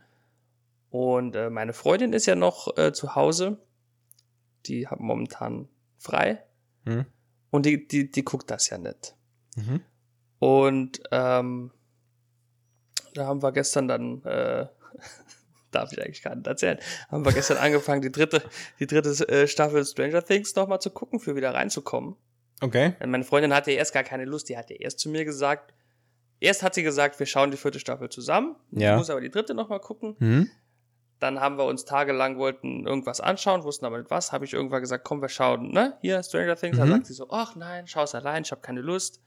[0.89, 3.57] und äh, meine Freundin ist ja noch äh, zu Hause.
[4.65, 6.43] Die hat momentan frei
[6.86, 7.05] Hm?
[7.49, 9.15] und die, die, die guckt das ja nicht.
[9.55, 9.82] Mhm.
[10.39, 11.72] Und ähm,
[13.13, 14.68] da haben wir gestern dann, äh,
[15.72, 18.41] darf ich eigentlich gar nicht erzählen, haben wir gestern angefangen, die dritte,
[18.80, 22.15] die dritte äh, Staffel Stranger Things nochmal zu gucken, für wieder reinzukommen.
[22.61, 22.95] Okay.
[22.99, 25.74] Denn Meine Freundin hatte erst gar keine Lust, die hatte erst zu mir gesagt,
[26.39, 28.93] erst hat sie gesagt, wir schauen die vierte Staffel zusammen, Ja.
[28.93, 30.15] ich muss aber die dritte nochmal gucken.
[30.20, 30.49] Mhm.
[31.20, 34.32] Dann haben wir uns tagelang wollten irgendwas anschauen, wussten aber nicht was.
[34.32, 35.97] Habe ich irgendwann gesagt, komm, wir schauen, ne?
[36.01, 36.78] Hier, Stranger Things.
[36.78, 36.88] Mhm.
[36.89, 39.20] sagt sie so, ach nein, schau es allein, ich habe keine Lust.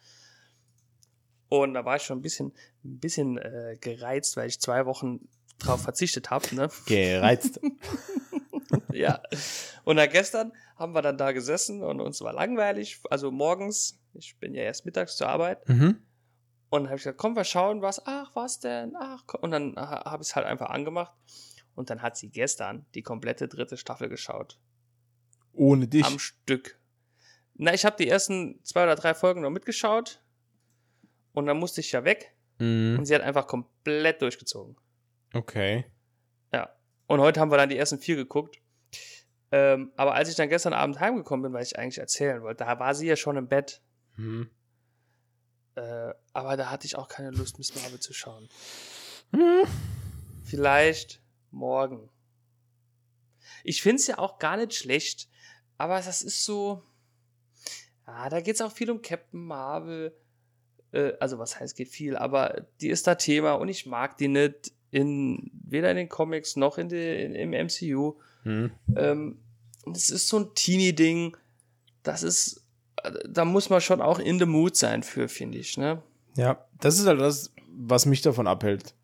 [1.48, 2.52] Und da war ich schon ein bisschen,
[2.84, 5.28] ein bisschen äh, gereizt, weil ich zwei Wochen
[5.60, 6.68] drauf verzichtet habe, ne?
[6.86, 7.60] Gereizt.
[8.92, 9.20] ja.
[9.84, 13.00] Und dann gestern haben wir dann da gesessen und uns war langweilig.
[13.10, 15.68] Also morgens, ich bin ja erst mittags zur Arbeit.
[15.68, 16.02] mhm.
[16.72, 18.00] Und habe ich gesagt, komm, wir schauen was.
[18.06, 18.94] Ach, was denn?
[18.96, 19.40] Ach, komm.
[19.40, 21.12] Und dann ha- habe ich es halt einfach angemacht.
[21.74, 24.60] Und dann hat sie gestern die komplette dritte Staffel geschaut.
[25.52, 26.04] Ohne dich.
[26.04, 26.78] Am Stück.
[27.54, 30.22] Na, ich habe die ersten zwei oder drei Folgen noch mitgeschaut.
[31.32, 32.36] Und dann musste ich ja weg.
[32.60, 32.96] Mhm.
[33.00, 34.76] Und sie hat einfach komplett durchgezogen.
[35.32, 35.84] Okay.
[36.52, 36.70] Ja.
[37.06, 38.58] Und heute haben wir dann die ersten vier geguckt.
[39.52, 42.78] Ähm, aber als ich dann gestern Abend heimgekommen bin, weil ich eigentlich erzählen wollte, da
[42.78, 43.82] war sie ja schon im Bett.
[44.16, 44.50] Mhm.
[45.74, 48.48] Äh, aber da hatte ich auch keine Lust, Miss Marvel zu schauen.
[49.32, 49.66] Mhm.
[50.44, 51.20] Vielleicht
[51.50, 52.10] morgen.
[53.64, 55.28] Ich finde es ja auch gar nicht schlecht,
[55.78, 56.82] aber das ist so.
[58.06, 60.16] Ja, da geht es auch viel um Captain Marvel.
[60.92, 64.28] Äh, also, was heißt, geht viel, aber die ist da Thema und ich mag die
[64.28, 64.72] nicht.
[64.90, 68.14] In, weder in den Comics noch in die, in, im MCU.
[68.44, 68.70] Mhm.
[68.96, 69.38] Ähm,
[69.84, 71.36] und es ist so ein Teenie-Ding.
[72.02, 72.64] Das ist.
[73.02, 76.02] äh, Da muss man schon auch in the mood sein für, finde ich, ne?
[76.36, 78.94] Ja, das ist halt das, was mich davon abhält.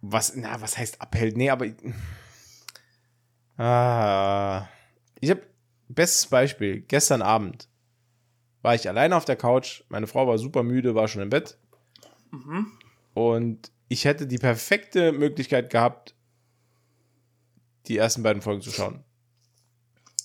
[0.00, 1.36] Was, na, was heißt abhält?
[1.36, 1.66] Nee, aber.
[3.56, 4.68] Ah.
[5.20, 5.42] Ich habe
[5.88, 6.80] bestes Beispiel.
[6.80, 7.68] Gestern Abend
[8.62, 9.84] war ich alleine auf der Couch.
[9.88, 11.56] Meine Frau war super müde, war schon im Bett.
[12.32, 12.72] Mhm.
[13.14, 16.14] Und ich hätte die perfekte Möglichkeit gehabt,
[17.86, 19.04] die ersten beiden Folgen zu schauen.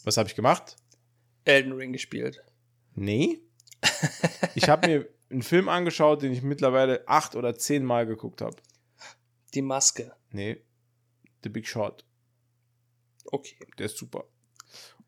[0.03, 0.77] Was habe ich gemacht?
[1.45, 2.41] Elden Ring gespielt.
[2.95, 3.41] Nee.
[4.55, 8.55] Ich habe mir einen Film angeschaut, den ich mittlerweile acht oder zehn Mal geguckt habe.
[9.53, 10.13] Die Maske.
[10.31, 10.63] Nee.
[11.43, 12.05] The Big Short.
[13.25, 13.57] Okay.
[13.77, 14.25] Der ist super.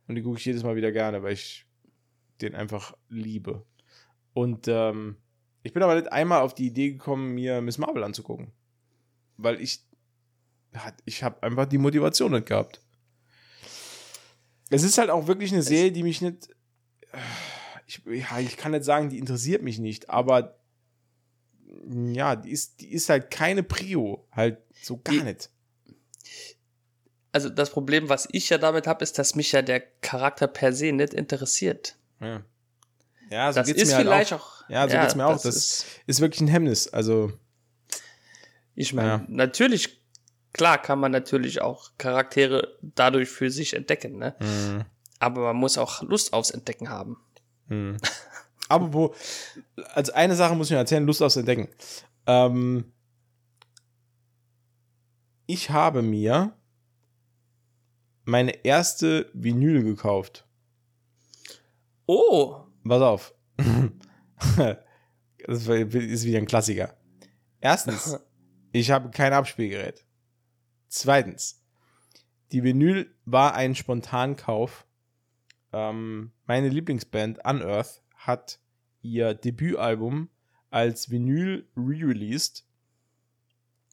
[0.07, 1.65] Und den gucke ich jedes Mal wieder gerne, weil ich
[2.41, 3.65] den einfach liebe.
[4.33, 5.17] Und ähm,
[5.63, 8.51] ich bin aber nicht einmal auf die Idee gekommen, mir Miss Marvel anzugucken.
[9.37, 9.83] Weil ich
[11.05, 12.81] ich habe einfach die Motivation nicht gehabt.
[14.69, 16.49] Es ist halt auch wirklich eine Serie, die mich nicht
[17.87, 20.57] ich, ja, ich kann nicht sagen, die interessiert mich nicht, aber
[21.89, 25.49] ja, die ist, die ist halt keine Prio, halt so gar Die- nicht.
[27.33, 30.73] Also das Problem, was ich ja damit habe, ist, dass mich ja der Charakter per
[30.73, 31.97] se nicht interessiert.
[32.19, 32.43] Ja,
[33.31, 34.61] ja so das geht's ist mir halt vielleicht auch.
[34.63, 34.69] auch.
[34.69, 35.33] Ja, so geht's mir auch.
[35.33, 36.87] Das ist, Ist wirklich ein Hemmnis.
[36.87, 37.33] Also,
[38.75, 39.25] ich meine, ja.
[39.27, 40.01] natürlich,
[40.53, 44.35] klar kann man natürlich auch Charaktere dadurch für sich entdecken, ne?
[44.39, 44.85] mh,
[45.19, 47.17] Aber man muss auch Lust aufs Entdecken haben.
[47.67, 47.97] mh.
[48.69, 49.13] aber wo,
[49.93, 51.67] also eine Sache muss ich mir erzählen, Lust aufs Entdecken.
[52.27, 52.93] Ähm,
[55.47, 56.53] ich habe mir
[58.23, 60.45] meine erste Vinyl gekauft.
[62.05, 63.33] Oh, Pass auf.
[64.57, 66.97] das ist wieder ein Klassiker.
[67.59, 68.19] Erstens,
[68.71, 70.05] ich habe kein Abspielgerät.
[70.87, 71.63] Zweitens,
[72.51, 74.85] die Vinyl war ein Spontankauf.
[75.71, 78.59] Ähm, meine Lieblingsband Unearth hat
[79.01, 80.29] ihr Debütalbum
[80.69, 82.65] als Vinyl re-released,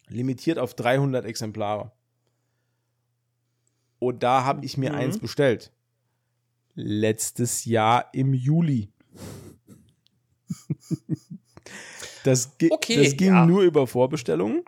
[0.09, 1.93] limitiert auf 300 Exemplare.
[3.99, 4.99] Und da habe ich mir Mhm.
[4.99, 5.73] eins bestellt.
[6.81, 8.93] Letztes Jahr im Juli.
[12.25, 13.45] das, Okay, das ging ja.
[13.45, 14.63] nur über Vorbestellungen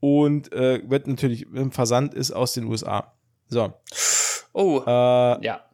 [0.00, 3.16] und äh, wird natürlich im Versand ist aus den USA.
[3.46, 3.72] So.
[4.52, 4.90] oh, Äh,
[5.44, 5.64] ja.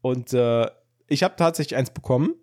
[0.00, 0.70] und äh,
[1.08, 2.34] ich habe tatsächlich eins bekommen.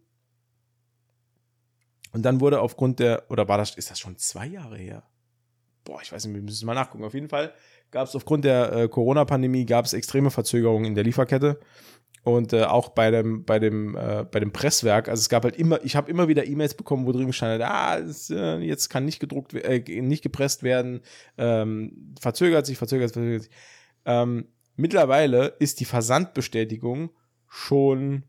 [2.12, 5.04] Und dann wurde aufgrund der, oder war das, ist das schon zwei Jahre her?
[5.86, 7.06] Boah, ich weiß nicht, wir müssen mal nachgucken.
[7.06, 7.54] Auf jeden Fall
[7.92, 11.60] gab es aufgrund der äh, Corona-Pandemie gab es extreme Verzögerungen in der Lieferkette.
[12.24, 15.56] Und äh, auch bei dem, bei dem, äh, bei dem Presswerk, also es gab halt
[15.56, 19.06] immer, ich habe immer wieder E-Mails bekommen, wo drin gestanden ah, es, äh, jetzt kann
[19.06, 21.02] nicht gedruckt, äh, nicht gepresst werden,
[21.38, 23.52] ähm, verzögert sich, verzögert sich, verzögert sich.
[24.06, 27.10] Ähm, mittlerweile ist die Versandbestätigung
[27.48, 28.24] schon,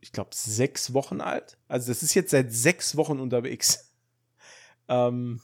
[0.00, 1.58] ich glaube, sechs Wochen alt.
[1.66, 3.90] Also das ist jetzt seit sechs Wochen unterwegs.
[4.86, 5.40] Ähm,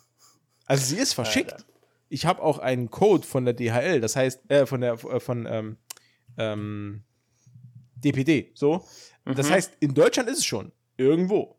[0.66, 1.54] also sie ist verschickt.
[1.54, 1.64] Alter.
[2.10, 5.46] Ich habe auch einen Code von der DHL, das heißt, äh, von der, äh, von,
[5.50, 5.76] ähm,
[6.36, 7.04] ähm,
[7.94, 8.84] DPD, so.
[9.24, 9.34] Mhm.
[9.36, 11.56] Das heißt, in Deutschland ist es schon irgendwo.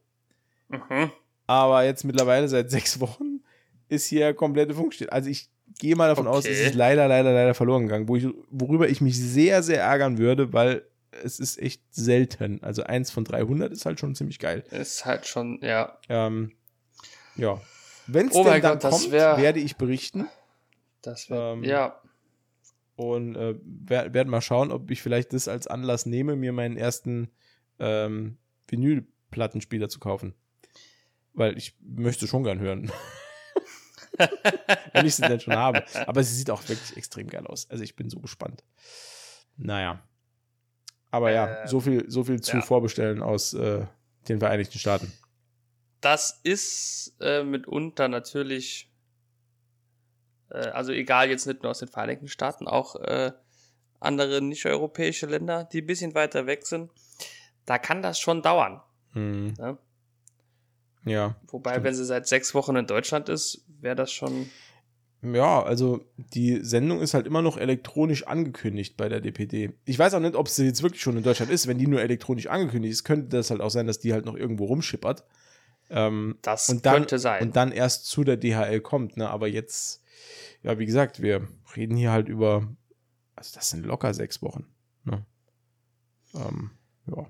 [0.70, 1.12] Mhm.
[1.48, 3.42] Aber jetzt mittlerweile seit sechs Wochen
[3.88, 5.12] ist hier komplette Funkstille.
[5.12, 5.50] Also ich
[5.80, 6.38] gehe mal davon okay.
[6.38, 9.82] aus, es ist leider, leider, leider verloren gegangen, wo ich, worüber ich mich sehr, sehr
[9.82, 10.84] ärgern würde, weil
[11.24, 12.64] es ist echt selten.
[12.64, 14.64] Also eins von 300 ist halt schon ziemlich geil.
[14.72, 15.98] Ist halt schon, ja.
[16.10, 16.52] Ähm,
[17.36, 17.60] ja.
[18.08, 20.28] Wenn es oh denn dann Gott, kommt, wär, werde ich berichten.
[21.02, 22.02] Das wäre, ähm, ja.
[22.96, 26.78] Und äh, werde werd mal schauen, ob ich vielleicht das als Anlass nehme, mir meinen
[26.78, 27.32] ersten
[27.80, 28.38] ähm,
[28.68, 30.36] Vinylplattenspieler zu kaufen.
[31.34, 32.92] Weil ich möchte schon gern hören.
[34.94, 35.84] Wenn ich sie denn schon habe.
[36.06, 37.70] Aber sie sieht auch wirklich extrem geil aus.
[37.70, 38.64] Also ich bin so gespannt.
[39.58, 40.04] Naja.
[41.10, 42.62] Aber ja, äh, so viel, so viel zu ja.
[42.62, 43.86] Vorbestellen aus äh,
[44.28, 45.12] den Vereinigten Staaten.
[46.02, 48.91] Das ist äh, mitunter natürlich
[50.56, 53.32] also egal jetzt nicht nur aus den Vereinigten Staaten, auch äh,
[54.00, 56.90] andere nicht-europäische Länder, die ein bisschen weiter weg sind,
[57.66, 58.82] da kann das schon dauern.
[59.14, 59.54] Mhm.
[59.58, 59.78] Ja?
[61.06, 61.36] ja.
[61.48, 61.86] Wobei, stimmt.
[61.86, 64.50] wenn sie seit sechs Wochen in Deutschland ist, wäre das schon.
[65.22, 69.74] Ja, also die Sendung ist halt immer noch elektronisch angekündigt bei der DPD.
[69.86, 71.68] Ich weiß auch nicht, ob sie jetzt wirklich schon in Deutschland ist.
[71.68, 74.36] Wenn die nur elektronisch angekündigt ist, könnte das halt auch sein, dass die halt noch
[74.36, 75.24] irgendwo rumschippert.
[75.92, 77.44] Ähm, das und dann, könnte sein.
[77.44, 79.30] Und dann erst zu der DHL kommt, ne?
[79.30, 80.01] Aber jetzt
[80.64, 82.68] ja, wie gesagt, wir reden hier halt über,
[83.36, 84.68] also das sind locker sechs Wochen.
[85.04, 85.26] Ne?
[86.34, 86.72] Ähm,
[87.08, 87.26] ja.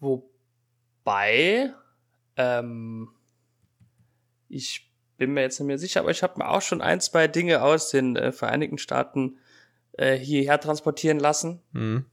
[0.00, 1.74] Wobei,
[2.36, 3.08] ähm,
[4.48, 7.28] ich bin mir jetzt nicht mehr sicher, aber ich habe mir auch schon ein, zwei
[7.28, 9.38] Dinge aus den äh, Vereinigten Staaten
[9.92, 11.62] äh, hierher transportieren lassen.
[11.72, 12.06] Mhm.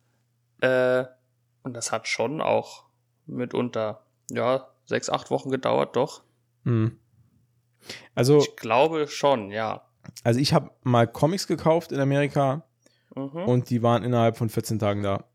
[0.61, 1.05] Äh,
[1.63, 2.85] und das hat schon auch
[3.25, 6.23] mitunter, ja, sechs, acht Wochen gedauert, doch.
[6.63, 6.99] Mhm.
[8.15, 8.39] Also.
[8.39, 9.83] Ich glaube schon, ja.
[10.23, 12.65] Also ich habe mal Comics gekauft in Amerika
[13.15, 13.43] mhm.
[13.43, 15.25] und die waren innerhalb von 14 Tagen da.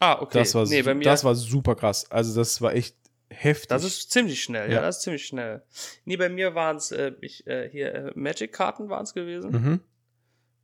[0.00, 0.38] Ah, okay.
[0.38, 2.10] Das war, nee, bei mir, das war super krass.
[2.10, 2.96] Also das war echt
[3.30, 3.68] heftig.
[3.68, 5.62] Das ist ziemlich schnell, ja, ja das ist ziemlich schnell.
[6.04, 7.12] Nee, bei mir waren es äh,
[7.44, 9.50] äh, hier äh, Magic-Karten waren es gewesen.
[9.50, 9.80] Mhm.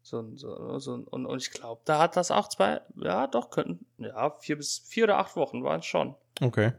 [0.03, 3.87] So, so, so, und, und ich glaube, da hat das auch zwei, ja, doch, könnten,
[3.99, 6.17] ja, vier bis vier oder acht Wochen waren es schon.
[6.41, 6.73] Okay.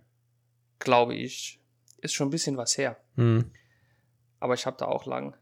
[0.79, 1.59] Glaube ich.
[1.99, 2.97] Ist schon ein bisschen was her.
[3.15, 3.51] Mhm.
[4.41, 5.37] Aber ich habe da auch lang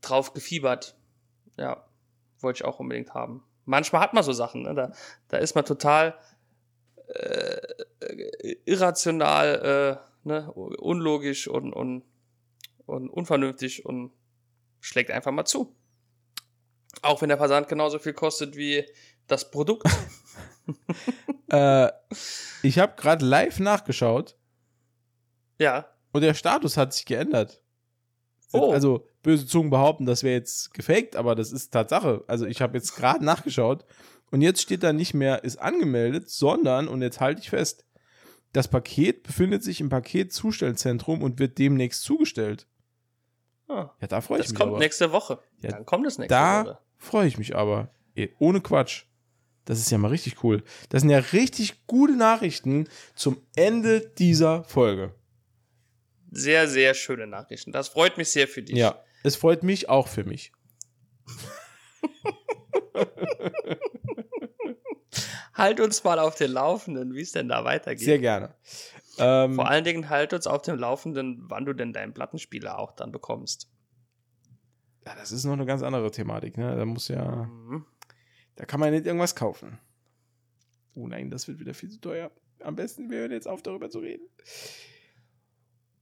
[0.00, 0.96] drauf gefiebert.
[1.56, 1.84] Ja,
[2.40, 3.44] wollte ich auch unbedingt haben.
[3.66, 4.74] Manchmal hat man so Sachen, ne?
[4.74, 4.92] da,
[5.28, 6.18] da ist man total
[7.08, 10.50] äh, irrational, äh, ne?
[10.52, 12.04] unlogisch und, und,
[12.86, 14.12] und unvernünftig und
[14.80, 15.76] schlägt einfach mal zu.
[17.02, 18.86] Auch wenn der Versand genauso viel kostet wie
[19.26, 19.86] das Produkt.
[21.50, 21.90] äh,
[22.62, 24.36] ich habe gerade live nachgeschaut.
[25.58, 25.88] Ja.
[26.12, 27.62] Und der Status hat sich geändert.
[28.52, 28.72] Oh.
[28.72, 32.24] Also böse Zungen behaupten, das wäre jetzt gefaked, aber das ist Tatsache.
[32.26, 33.84] Also ich habe jetzt gerade nachgeschaut
[34.30, 37.84] und jetzt steht da nicht mehr ist angemeldet, sondern, und jetzt halte ich fest,
[38.52, 42.66] das Paket befindet sich im Paketzustellzentrum und wird demnächst zugestellt.
[43.68, 44.52] Ah, ja, da freue ich mich.
[44.52, 44.78] Das kommt aber.
[44.78, 45.40] nächste Woche.
[45.60, 46.70] Ja, Dann kommt es nächste da Woche.
[46.72, 47.90] Da freue ich mich aber.
[48.38, 49.04] Ohne Quatsch.
[49.66, 50.64] Das ist ja mal richtig cool.
[50.88, 55.12] Das sind ja richtig gute Nachrichten zum Ende dieser Folge
[56.30, 57.72] sehr, sehr schöne Nachrichten.
[57.72, 58.76] Das freut mich sehr für dich.
[58.76, 60.52] Ja, es freut mich auch für mich.
[65.54, 68.04] halt uns mal auf den Laufenden, wie es denn da weitergeht.
[68.04, 68.54] Sehr gerne.
[69.18, 72.92] Ähm, Vor allen Dingen halt uns auf dem Laufenden, wann du denn deinen Plattenspieler auch
[72.92, 73.68] dann bekommst.
[75.04, 76.76] Ja, das ist noch eine ganz andere Thematik, ne?
[76.76, 77.46] Da muss ja.
[77.46, 77.84] Mhm.
[78.56, 79.78] Da kann man nicht irgendwas kaufen.
[80.94, 82.30] Oh nein, das wird wieder viel zu teuer.
[82.60, 84.26] Am besten, wir hören jetzt auf, darüber zu reden.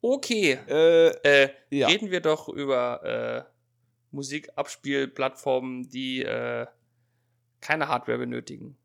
[0.00, 1.88] Okay, äh, äh, ja.
[1.88, 3.52] reden wir doch über äh,
[4.10, 6.66] Musikabspielplattformen, die äh,
[7.60, 8.76] keine Hardware benötigen.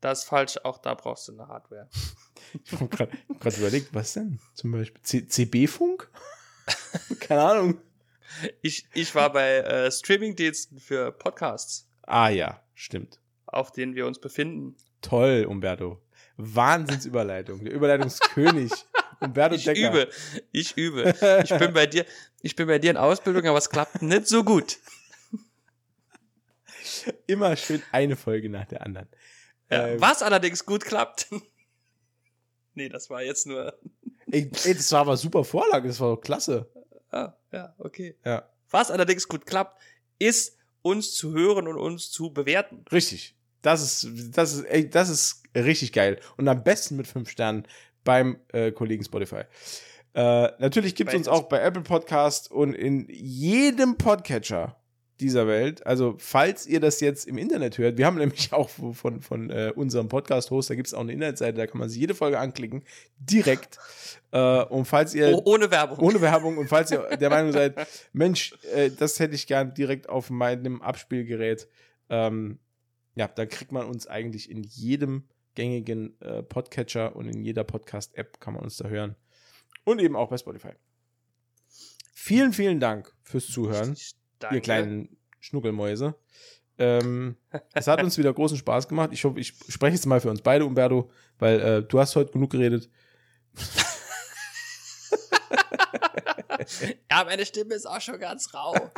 [0.00, 1.88] Das ist falsch, auch da brauchst du eine Hardware.
[2.64, 4.40] ich habe gerade überlegt, was denn?
[4.54, 6.10] Zum Beispiel CB-Funk?
[7.20, 7.80] keine Ahnung.
[8.62, 11.88] Ich, ich war bei äh, Streamingdiensten für Podcasts.
[12.02, 13.20] Ah ja, stimmt.
[13.46, 14.76] Auf denen wir uns befinden.
[15.02, 16.02] Toll, Umberto.
[16.36, 17.64] Wahnsinnsüberleitung.
[17.64, 18.72] Der Überleitungskönig.
[19.22, 19.88] Umberto ich Decker.
[19.90, 20.10] übe,
[20.52, 21.14] ich übe.
[21.44, 22.04] Ich bin bei dir,
[22.40, 24.78] ich bin bei dir in Ausbildung, aber es klappt nicht so gut.
[27.26, 29.08] Immer schön eine Folge nach der anderen.
[29.70, 31.28] Ja, Ähm, was allerdings gut klappt.
[32.74, 33.78] nee, das war jetzt nur.
[34.30, 36.70] ey, ey, das war aber super Vorlage, das war doch klasse.
[37.10, 38.16] Ah, ja, okay.
[38.24, 39.80] Ja, Was allerdings gut klappt,
[40.18, 42.84] ist uns zu hören und uns zu bewerten.
[42.92, 43.36] richtig.
[43.62, 46.18] Das ist, das ist, ey, das ist richtig geil.
[46.36, 47.68] Und am besten mit fünf Sternen
[48.04, 49.42] beim äh, Kollegen Spotify.
[50.14, 54.76] Äh, natürlich gibt es uns auch bei Apple Podcast und in jedem Podcatcher
[55.22, 55.86] dieser Welt.
[55.86, 59.72] Also, falls ihr das jetzt im Internet hört, wir haben nämlich auch von, von äh,
[59.74, 62.82] unserem Podcast-Host, da gibt es auch eine Internetseite, da kann man sich jede Folge anklicken,
[63.18, 63.78] direkt.
[64.34, 65.98] Äh, und falls ihr Oh, ohne Werbung.
[65.98, 67.74] ohne Werbung und falls ihr der Meinung seid,
[68.14, 71.68] Mensch, äh, das hätte ich gern direkt auf meinem Abspielgerät,
[72.08, 72.58] ähm,
[73.14, 75.24] ja, dann kriegt man uns eigentlich in jedem
[75.54, 79.16] gängigen äh, Podcatcher und in jeder Podcast-App kann man uns da hören.
[79.84, 80.72] Und eben auch bei Spotify.
[82.14, 83.96] Vielen, vielen Dank fürs Zuhören,
[84.38, 84.56] Danke.
[84.56, 86.14] ihr kleinen Schnuckelmäuse.
[86.78, 87.36] Ähm,
[87.74, 89.10] es hat uns wieder großen Spaß gemacht.
[89.12, 92.32] Ich hoffe, ich spreche jetzt mal für uns beide, Umberto, weil äh, du hast heute
[92.32, 92.90] genug geredet.
[97.10, 98.74] Ja, meine Stimme ist auch schon ganz rau.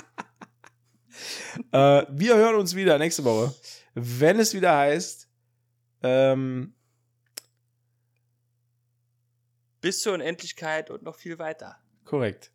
[1.70, 3.54] Äh, wir hören uns wieder nächste Woche,
[3.94, 5.23] wenn es wieder heißt,
[6.04, 6.74] ähm,
[9.80, 11.78] Bis zur Unendlichkeit und noch viel weiter.
[12.04, 12.52] korrekt.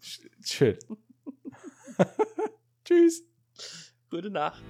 [0.00, 0.78] Sch schön.
[2.84, 3.24] Tschüss.
[4.10, 4.62] Gute Nacht.